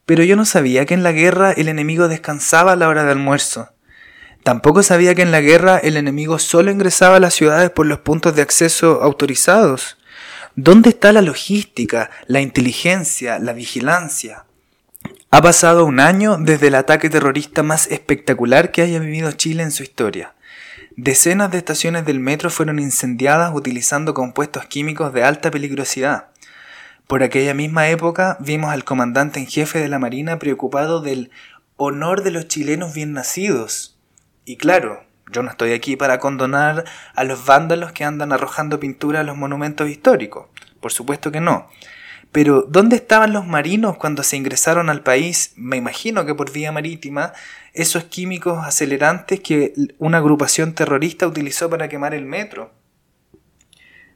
Pero 0.06 0.24
yo 0.24 0.36
no 0.36 0.46
sabía 0.46 0.86
que 0.86 0.94
en 0.94 1.02
la 1.02 1.12
guerra 1.12 1.52
el 1.52 1.68
enemigo 1.68 2.08
descansaba 2.08 2.72
a 2.72 2.76
la 2.76 2.88
hora 2.88 3.04
de 3.04 3.12
almuerzo. 3.12 3.68
Tampoco 4.42 4.82
sabía 4.82 5.14
que 5.14 5.20
en 5.20 5.32
la 5.32 5.42
guerra 5.42 5.76
el 5.76 5.98
enemigo 5.98 6.38
solo 6.38 6.70
ingresaba 6.70 7.16
a 7.16 7.20
las 7.20 7.34
ciudades 7.34 7.70
por 7.70 7.84
los 7.84 7.98
puntos 7.98 8.34
de 8.34 8.42
acceso 8.42 9.02
autorizados. 9.02 9.98
¿Dónde 10.56 10.88
está 10.88 11.12
la 11.12 11.20
logística, 11.20 12.10
la 12.26 12.40
inteligencia, 12.40 13.38
la 13.38 13.52
vigilancia? 13.52 14.46
Ha 15.30 15.42
pasado 15.42 15.84
un 15.84 16.00
año 16.00 16.38
desde 16.40 16.68
el 16.68 16.74
ataque 16.74 17.10
terrorista 17.10 17.62
más 17.62 17.86
espectacular 17.88 18.72
que 18.72 18.82
haya 18.82 18.98
vivido 18.98 19.30
Chile 19.32 19.62
en 19.62 19.70
su 19.72 19.82
historia. 19.82 20.34
Decenas 21.02 21.50
de 21.50 21.56
estaciones 21.56 22.04
del 22.04 22.20
metro 22.20 22.50
fueron 22.50 22.78
incendiadas 22.78 23.52
utilizando 23.54 24.12
compuestos 24.12 24.66
químicos 24.66 25.14
de 25.14 25.24
alta 25.24 25.50
peligrosidad. 25.50 26.26
Por 27.06 27.22
aquella 27.22 27.54
misma 27.54 27.88
época 27.88 28.36
vimos 28.38 28.70
al 28.70 28.84
comandante 28.84 29.40
en 29.40 29.46
jefe 29.46 29.78
de 29.78 29.88
la 29.88 29.98
Marina 29.98 30.38
preocupado 30.38 31.00
del 31.00 31.30
honor 31.76 32.22
de 32.22 32.32
los 32.32 32.48
chilenos 32.48 32.92
bien 32.92 33.14
nacidos. 33.14 33.98
Y 34.44 34.58
claro, 34.58 35.02
yo 35.32 35.42
no 35.42 35.48
estoy 35.48 35.72
aquí 35.72 35.96
para 35.96 36.18
condonar 36.18 36.84
a 37.14 37.24
los 37.24 37.46
vándalos 37.46 37.92
que 37.92 38.04
andan 38.04 38.30
arrojando 38.30 38.78
pintura 38.78 39.20
a 39.20 39.24
los 39.24 39.38
monumentos 39.38 39.88
históricos. 39.88 40.48
Por 40.82 40.92
supuesto 40.92 41.32
que 41.32 41.40
no. 41.40 41.70
Pero 42.32 42.62
¿dónde 42.62 42.96
estaban 42.96 43.32
los 43.32 43.46
marinos 43.46 43.96
cuando 43.96 44.22
se 44.22 44.36
ingresaron 44.36 44.88
al 44.88 45.02
país, 45.02 45.52
me 45.56 45.76
imagino 45.76 46.24
que 46.24 46.34
por 46.34 46.52
vía 46.52 46.70
marítima, 46.70 47.32
esos 47.72 48.04
químicos 48.04 48.64
acelerantes 48.64 49.40
que 49.40 49.74
una 49.98 50.18
agrupación 50.18 50.74
terrorista 50.74 51.26
utilizó 51.26 51.68
para 51.68 51.88
quemar 51.88 52.14
el 52.14 52.24
metro? 52.24 52.72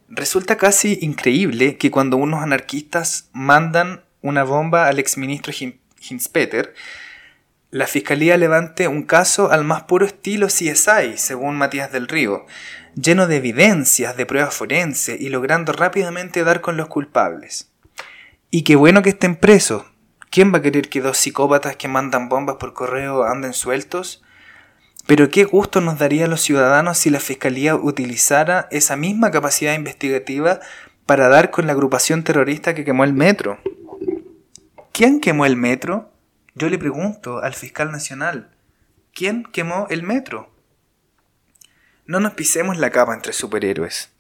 Resulta 0.09 0.57
casi 0.57 0.98
increíble 1.03 1.77
que 1.77 1.90
cuando 1.90 2.16
unos 2.16 2.42
anarquistas 2.42 3.31
mandan 3.33 4.05
una 4.20 4.44
bomba 4.44 4.87
al 4.87 5.00
exministro 5.00 5.53
Hinspeter, 6.09 6.74
la 7.72 7.88
fiscalía 7.88 8.37
levante 8.37 8.87
un 8.87 9.03
caso 9.03 9.50
al 9.50 9.64
más 9.64 9.83
puro 9.83 10.07
estilo 10.07 10.46
CSI, 10.46 11.16
según 11.16 11.57
Matías 11.57 11.90
del 11.90 12.07
Río, 12.07 12.46
lleno 12.94 13.27
de 13.27 13.38
evidencias, 13.38 14.16
de 14.16 14.27
pruebas 14.27 14.55
forenses 14.55 15.20
y 15.20 15.31
logrando 15.31 15.72
rápidamente 15.72 16.44
dar 16.44 16.61
con 16.61 16.77
los 16.77 16.87
culpables. 16.87 17.73
Y 18.56 18.62
qué 18.62 18.76
bueno 18.76 19.02
que 19.02 19.08
estén 19.08 19.34
presos. 19.34 19.82
¿Quién 20.30 20.54
va 20.54 20.58
a 20.58 20.62
querer 20.62 20.88
que 20.88 21.00
dos 21.00 21.18
psicópatas 21.18 21.74
que 21.74 21.88
mandan 21.88 22.28
bombas 22.28 22.54
por 22.54 22.72
correo 22.72 23.24
anden 23.24 23.52
sueltos? 23.52 24.22
Pero 25.08 25.28
qué 25.28 25.42
gusto 25.42 25.80
nos 25.80 25.98
daría 25.98 26.26
a 26.26 26.28
los 26.28 26.42
ciudadanos 26.42 26.98
si 26.98 27.10
la 27.10 27.18
Fiscalía 27.18 27.74
utilizara 27.74 28.68
esa 28.70 28.94
misma 28.94 29.32
capacidad 29.32 29.74
investigativa 29.74 30.60
para 31.04 31.26
dar 31.26 31.50
con 31.50 31.66
la 31.66 31.72
agrupación 31.72 32.22
terrorista 32.22 32.76
que 32.76 32.84
quemó 32.84 33.02
el 33.02 33.12
metro. 33.12 33.58
¿Quién 34.92 35.20
quemó 35.20 35.46
el 35.46 35.56
metro? 35.56 36.12
Yo 36.54 36.68
le 36.68 36.78
pregunto 36.78 37.42
al 37.42 37.54
fiscal 37.54 37.90
nacional, 37.90 38.52
¿quién 39.12 39.42
quemó 39.42 39.88
el 39.90 40.04
metro? 40.04 40.48
No 42.06 42.20
nos 42.20 42.34
pisemos 42.34 42.78
la 42.78 42.90
capa 42.90 43.14
entre 43.14 43.32
superhéroes. 43.32 44.12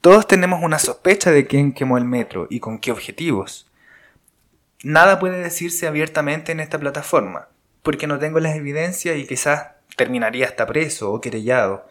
Todos 0.00 0.26
tenemos 0.26 0.64
una 0.64 0.80
sospecha 0.80 1.30
de 1.30 1.46
quién 1.46 1.72
quemó 1.72 1.98
el 1.98 2.04
metro 2.04 2.48
y 2.50 2.58
con 2.58 2.80
qué 2.80 2.90
objetivos. 2.90 3.65
Nada 4.82 5.18
puede 5.18 5.42
decirse 5.42 5.86
abiertamente 5.86 6.52
en 6.52 6.60
esta 6.60 6.78
plataforma, 6.78 7.48
porque 7.82 8.06
no 8.06 8.18
tengo 8.18 8.40
las 8.40 8.56
evidencias 8.56 9.16
y 9.16 9.26
quizás 9.26 9.68
terminaría 9.96 10.46
hasta 10.46 10.66
preso 10.66 11.12
o 11.12 11.20
querellado. 11.20 11.88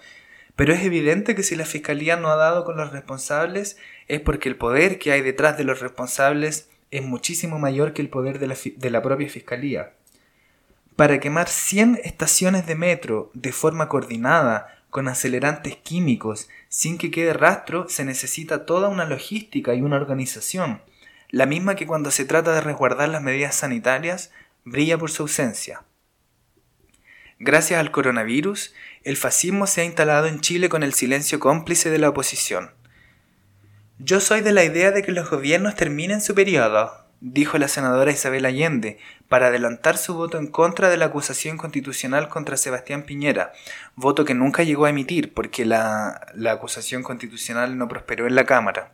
Pero 0.55 0.73
es 0.73 0.83
evidente 0.83 1.35
que 1.35 1.43
si 1.43 1.55
la 1.55 1.65
Fiscalía 1.65 2.15
no 2.15 2.29
ha 2.29 2.35
dado 2.35 2.63
con 2.63 2.77
los 2.77 2.91
responsables 2.91 3.77
es 4.07 4.21
porque 4.21 4.49
el 4.49 4.55
poder 4.55 4.99
que 4.99 5.11
hay 5.11 5.21
detrás 5.21 5.57
de 5.57 5.63
los 5.63 5.79
responsables 5.79 6.69
es 6.91 7.03
muchísimo 7.03 7.59
mayor 7.59 7.93
que 7.93 8.03
el 8.03 8.09
poder 8.09 8.39
de 8.39 8.89
la, 8.89 9.01
propia 9.01 9.29
Fiscalía. 9.29 9.93
Para 10.95 11.19
quemar 11.19 11.49
100 11.49 11.99
estaciones 12.03 12.67
de 12.67 12.75
metro 12.75 13.31
de 13.33 13.51
forma 13.51 13.89
coordinada, 13.89 14.83
con 14.91 15.09
acelerantes 15.09 15.75
químicos, 15.75 16.47
sin 16.69 16.97
que 16.97 17.11
quede 17.11 17.33
rastro, 17.33 17.89
se 17.89 18.05
necesita 18.05 18.65
toda 18.65 18.87
una 18.87 19.03
logística 19.03 19.73
y 19.73 19.81
una 19.81 19.97
organización 19.97 20.81
la 21.29 21.45
misma 21.45 21.75
que 21.75 21.87
cuando 21.87 22.11
se 22.11 22.25
trata 22.25 22.53
de 22.53 22.61
resguardar 22.61 23.09
las 23.09 23.21
medidas 23.21 23.55
sanitarias 23.55 24.31
brilla 24.63 24.97
por 24.97 25.11
su 25.11 25.23
ausencia. 25.23 25.83
Gracias 27.39 27.79
al 27.79 27.91
coronavirus, 27.91 28.73
el 29.03 29.17
fascismo 29.17 29.67
se 29.67 29.81
ha 29.81 29.85
instalado 29.85 30.27
en 30.27 30.39
Chile 30.39 30.69
con 30.69 30.83
el 30.83 30.93
silencio 30.93 31.39
cómplice 31.39 31.89
de 31.89 31.99
la 31.99 32.09
oposición. 32.09 32.71
Yo 33.99 34.19
soy 34.19 34.41
de 34.41 34.53
la 34.53 34.63
idea 34.63 34.91
de 34.91 35.03
que 35.03 35.11
los 35.11 35.29
gobiernos 35.29 35.75
terminen 35.75 36.21
su 36.21 36.33
periodo, 36.33 37.05
dijo 37.21 37.57
la 37.57 37.67
senadora 37.67 38.11
Isabel 38.11 38.45
Allende, 38.45 38.99
para 39.27 39.47
adelantar 39.47 39.97
su 39.97 40.13
voto 40.15 40.37
en 40.37 40.47
contra 40.47 40.89
de 40.89 40.97
la 40.97 41.05
acusación 41.05 41.57
constitucional 41.57 42.29
contra 42.29 42.57
Sebastián 42.57 43.03
Piñera, 43.03 43.51
voto 43.95 44.25
que 44.25 44.33
nunca 44.33 44.63
llegó 44.63 44.85
a 44.85 44.89
emitir 44.89 45.33
porque 45.33 45.65
la, 45.65 46.27
la 46.35 46.53
acusación 46.53 47.03
constitucional 47.03 47.77
no 47.77 47.87
prosperó 47.87 48.27
en 48.27 48.35
la 48.35 48.45
Cámara. 48.45 48.93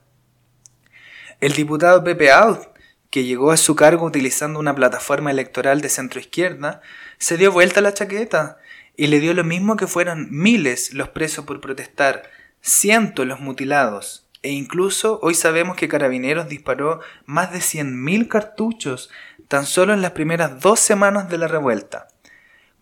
El 1.42 1.54
diputado 1.54 2.04
Pepe 2.04 2.32
Out, 2.32 2.68
que 3.10 3.24
llegó 3.24 3.50
a 3.50 3.58
su 3.58 3.76
cargo 3.76 4.06
utilizando 4.06 4.60
una 4.60 4.76
plataforma 4.76 5.32
electoral 5.32 5.82
de 5.82 5.90
centroizquierda, 5.90 6.82
se 7.18 7.36
dio 7.36 7.52
vuelta 7.52 7.80
a 7.80 7.84
la 7.84 7.96
chaqueta 7.96 8.60
y 8.96 9.08
le 9.08 9.20
dio 9.20 9.34
lo 9.34 9.44
mismo 9.44 9.76
que 9.76 9.88
fueran 9.88 10.28
miles 10.30 10.94
los 10.94 11.10
presos 11.10 11.46
por 11.46 11.60
protestar, 11.60 12.30
cientos 12.62 13.26
los 13.26 13.40
mutilados, 13.40 14.28
e 14.44 14.52
incluso 14.52 15.20
hoy 15.24 15.34
sabemos 15.34 15.78
que 15.78 15.88
Carabineros 15.88 16.48
disparó 16.48 17.00
más 17.26 17.52
de 17.52 17.58
100.000 17.58 18.28
cartuchos 18.28 19.10
tan 19.48 19.66
solo 19.66 19.94
en 19.94 20.04
las 20.04 20.12
primeras 20.12 20.60
dos 20.60 20.80
semanas 20.80 21.28
de 21.28 21.40
la 21.40 21.48
revuelta. 21.48 22.08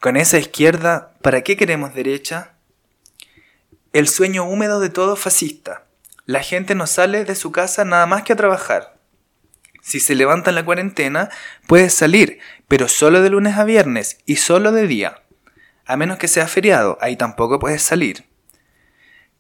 Con 0.02 0.18
esa 0.18 0.38
izquierda, 0.38 1.14
¿para 1.22 1.44
qué 1.44 1.56
queremos 1.56 1.96
derecha? 1.96 2.56
El 3.94 4.10
sueño 4.10 4.44
húmedo 4.44 4.82
de 4.82 4.90
todo 4.90 5.16
fascista, 5.16 5.86
la 6.30 6.44
gente 6.44 6.76
no 6.76 6.86
sale 6.86 7.26
de 7.26 7.34
su 7.34 7.52
casa 7.52 7.86
nada 7.86 8.06
más 8.06 8.22
que 8.22 8.34
a 8.34 8.36
trabajar. 8.36 8.94
Si 9.82 10.00
se 10.00 10.14
levanta 10.14 10.52
en 10.52 10.56
la 10.58 10.64
cuarentena, 10.64 11.30
puedes 11.66 11.92
salir, 11.96 12.38
pero 12.68 12.88
solo 12.88 13.24
de 13.24 13.32
lunes 13.32 13.58
a 13.58 13.64
viernes 13.64 14.20
y 14.28 14.36
solo 14.36 14.72
de 14.72 14.86
día. 14.86 15.24
A 15.88 15.98
menos 15.98 16.20
que 16.20 16.28
sea 16.28 16.46
feriado, 16.46 17.00
ahí 17.02 17.16
tampoco 17.16 17.58
puedes 17.58 17.82
salir. 17.82 18.26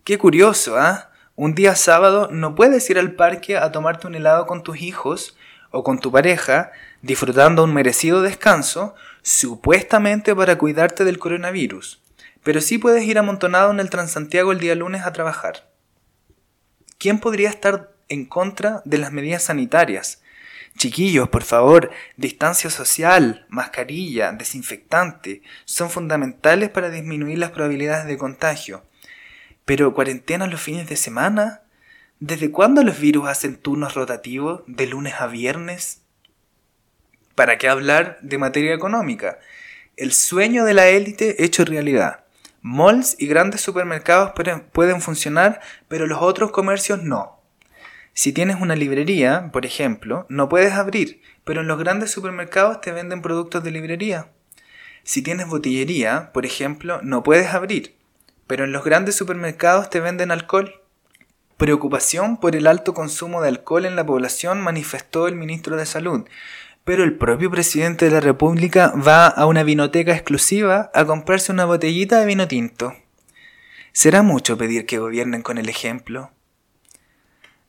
Qué 0.04 0.17
curioso, 0.17 0.80
¿ah? 0.80 1.12
Un 1.36 1.54
día 1.54 1.75
sábado 1.75 2.30
no 2.32 2.56
puedes 2.56 2.89
ir 2.89 2.97
al 2.97 3.12
parque 3.12 3.56
a 3.56 3.71
tomarte 3.71 4.08
un 4.08 4.15
helado 4.15 4.47
con 4.47 4.63
tus 4.63 4.82
hijos 4.82 5.38
o 5.69 5.84
con 5.84 5.99
tu 5.99 6.12
pareja, 6.12 6.71
disfrutando 7.04 7.63
un 7.65 7.71
merecido 7.71 8.23
descanso, 8.23 8.95
supuestamente 9.21 10.36
para 10.36 10.58
cuidarte 10.58 11.06
del 11.06 11.19
coronavirus. 11.19 12.02
Pero 12.41 12.62
sí 12.62 12.80
puedes 12.80 13.04
ir 13.04 13.19
amontonado 13.19 13.69
en 13.69 13.80
el 13.80 13.91
Transantiago 13.91 14.52
el 14.52 14.60
día 14.60 14.73
lunes 14.73 15.06
a 15.06 15.13
trabajar. 15.13 15.68
¿Quién 16.99 17.19
podría 17.19 17.47
estar 17.47 17.93
en 18.09 18.25
contra 18.25 18.81
de 18.83 18.97
las 18.97 19.13
medidas 19.13 19.43
sanitarias? 19.43 20.21
Chiquillos, 20.77 21.29
por 21.29 21.43
favor, 21.43 21.91
distancia 22.17 22.69
social, 22.69 23.45
mascarilla, 23.47 24.33
desinfectante, 24.33 25.41
son 25.63 25.89
fundamentales 25.89 26.69
para 26.69 26.89
disminuir 26.89 27.39
las 27.39 27.51
probabilidades 27.51 28.05
de 28.05 28.17
contagio. 28.17 28.83
Pero 29.63 29.93
cuarentena 29.93 30.45
los 30.47 30.59
fines 30.59 30.89
de 30.89 30.97
semana? 30.97 31.62
¿Desde 32.19 32.51
cuándo 32.51 32.83
los 32.83 32.99
virus 32.99 33.29
hacen 33.29 33.55
turnos 33.55 33.93
rotativos 33.93 34.63
de 34.67 34.88
lunes 34.88 35.13
a 35.19 35.27
viernes? 35.27 36.01
¿Para 37.33 37.57
qué 37.57 37.69
hablar 37.69 38.17
de 38.21 38.38
materia 38.38 38.73
económica? 38.73 39.39
El 39.95 40.12
sueño 40.12 40.65
de 40.65 40.73
la 40.73 40.89
élite 40.89 41.45
hecho 41.45 41.63
realidad. 41.63 42.25
Malls 42.62 43.15
y 43.19 43.28
grandes 43.28 43.62
supermercados 43.62 44.34
pueden 44.72 45.02
funcionar, 45.02 45.62
pero 45.88 46.08
los 46.08 46.22
otros 46.22 46.52
comercios 46.52 47.04
no. 47.04 47.39
Si 48.13 48.34
tienes 48.34 48.60
una 48.60 48.76
librería, 48.76 49.50
por 49.54 49.65
ejemplo, 49.65 50.26
no 50.30 50.50
puedes 50.50 50.74
abrir, 50.74 51.22
pero 51.45 51.62
en 51.62 51.67
los 51.67 51.80
grandes 51.80 52.12
supermercados 52.12 52.82
te 52.82 52.91
venden 52.91 53.22
productos 53.22 53.63
de 53.63 53.72
librería. 53.72 54.30
Si 55.04 55.22
tienes 55.22 55.48
botillería, 55.48 56.32
por 56.34 56.45
ejemplo, 56.45 57.00
no 57.02 57.24
puedes 57.24 57.54
abrir, 57.54 57.95
pero 58.45 58.65
en 58.65 58.72
los 58.72 58.84
grandes 58.84 59.15
supermercados 59.15 59.89
te 59.89 60.02
venden 60.02 60.32
alcohol. 60.32 60.82
Preocupación 61.56 62.38
por 62.38 62.56
el 62.56 62.67
alto 62.67 62.93
consumo 62.93 63.41
de 63.41 63.50
alcohol 63.50 63.86
en 63.86 63.95
la 63.95 64.06
población 64.06 64.62
manifestó 64.62 65.28
el 65.28 65.36
ministro 65.36 65.78
de 65.78 65.86
Salud, 65.86 66.26
pero 66.89 67.04
el 67.04 67.13
propio 67.13 67.52
presidente 67.52 68.06
de 68.06 68.12
la 68.12 68.19
República 68.19 68.91
va 68.95 69.28
a 69.28 69.45
una 69.45 69.62
vinoteca 69.62 70.12
exclusiva 70.12 70.89
a 70.95 71.06
comprarse 71.06 71.52
una 71.52 71.65
botellita 71.65 72.19
de 72.19 72.25
vino 72.25 72.47
tinto. 72.47 72.95
¿Será 73.91 74.23
mucho 74.23 74.58
pedir 74.58 74.88
que 74.88 74.97
gobiernen 74.97 75.43
con 75.43 75.60
el 75.60 75.69
ejemplo? 75.69 76.32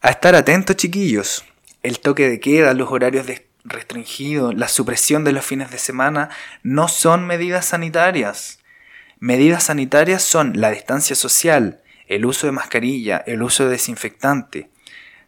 A 0.00 0.09
estar 0.09 0.35
atentos, 0.35 0.76
chiquillos. 0.76 1.44
El 1.83 2.00
toque 2.00 2.30
de 2.30 2.40
queda, 2.40 2.72
los 2.72 2.90
horarios 2.90 3.26
restringidos, 3.62 4.54
la 4.54 4.68
supresión 4.68 5.22
de 5.22 5.33
los 5.33 5.44
fines 5.44 5.70
de 5.70 5.76
semana 5.76 6.30
no 6.62 6.88
son 6.88 7.26
medidas 7.26 7.66
sanitarias. 7.66 8.61
Medidas 9.18 9.64
sanitarias 9.64 10.22
son 10.22 10.59
la 10.59 10.70
distancia 10.70 11.14
social, 11.14 11.83
el 12.06 12.24
uso 12.24 12.46
de 12.46 12.52
mascarilla, 12.52 13.18
el 13.26 13.42
uso 13.42 13.64
de 13.64 13.72
desinfectante. 13.72 14.70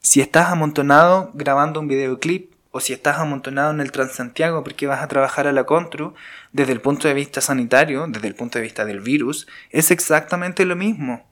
Si 0.00 0.22
estás 0.22 0.50
amontonado 0.50 1.30
grabando 1.34 1.78
un 1.78 1.88
videoclip, 1.88 2.51
o 2.72 2.80
si 2.80 2.92
estás 2.94 3.18
amontonado 3.18 3.70
en 3.70 3.80
el 3.80 3.92
Transantiago 3.92 4.64
porque 4.64 4.86
vas 4.86 5.02
a 5.02 5.08
trabajar 5.08 5.46
a 5.46 5.52
la 5.52 5.64
Contru, 5.64 6.14
desde 6.52 6.72
el 6.72 6.80
punto 6.80 7.06
de 7.06 7.14
vista 7.14 7.40
sanitario, 7.40 8.06
desde 8.08 8.26
el 8.26 8.34
punto 8.34 8.58
de 8.58 8.62
vista 8.64 8.84
del 8.84 9.00
virus, 9.00 9.46
es 9.70 9.90
exactamente 9.90 10.64
lo 10.64 10.74
mismo. 10.74 11.24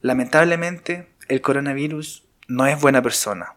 Lamentablemente, 0.00 1.08
el 1.28 1.42
coronavirus 1.42 2.24
no 2.48 2.66
es 2.66 2.80
buena 2.80 3.02
persona. 3.02 3.54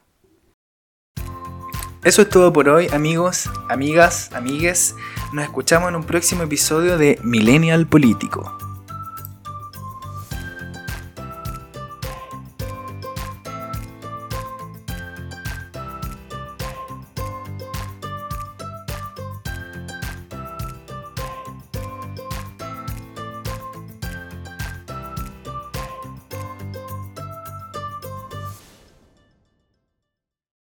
Eso 2.03 2.21
es 2.21 2.29
todo 2.29 2.53
por 2.53 2.69
hoy, 2.69 2.87
amigos, 2.89 3.49
amigas, 3.69 4.31
amigues. 4.33 4.93
Nos 5.33 5.45
escuchamos 5.45 5.89
en 5.89 5.95
un 5.95 6.03
próximo 6.03 6.43
episodio 6.43 6.97
de 6.97 7.17
Millennial 7.23 7.87
Político. 7.87 8.64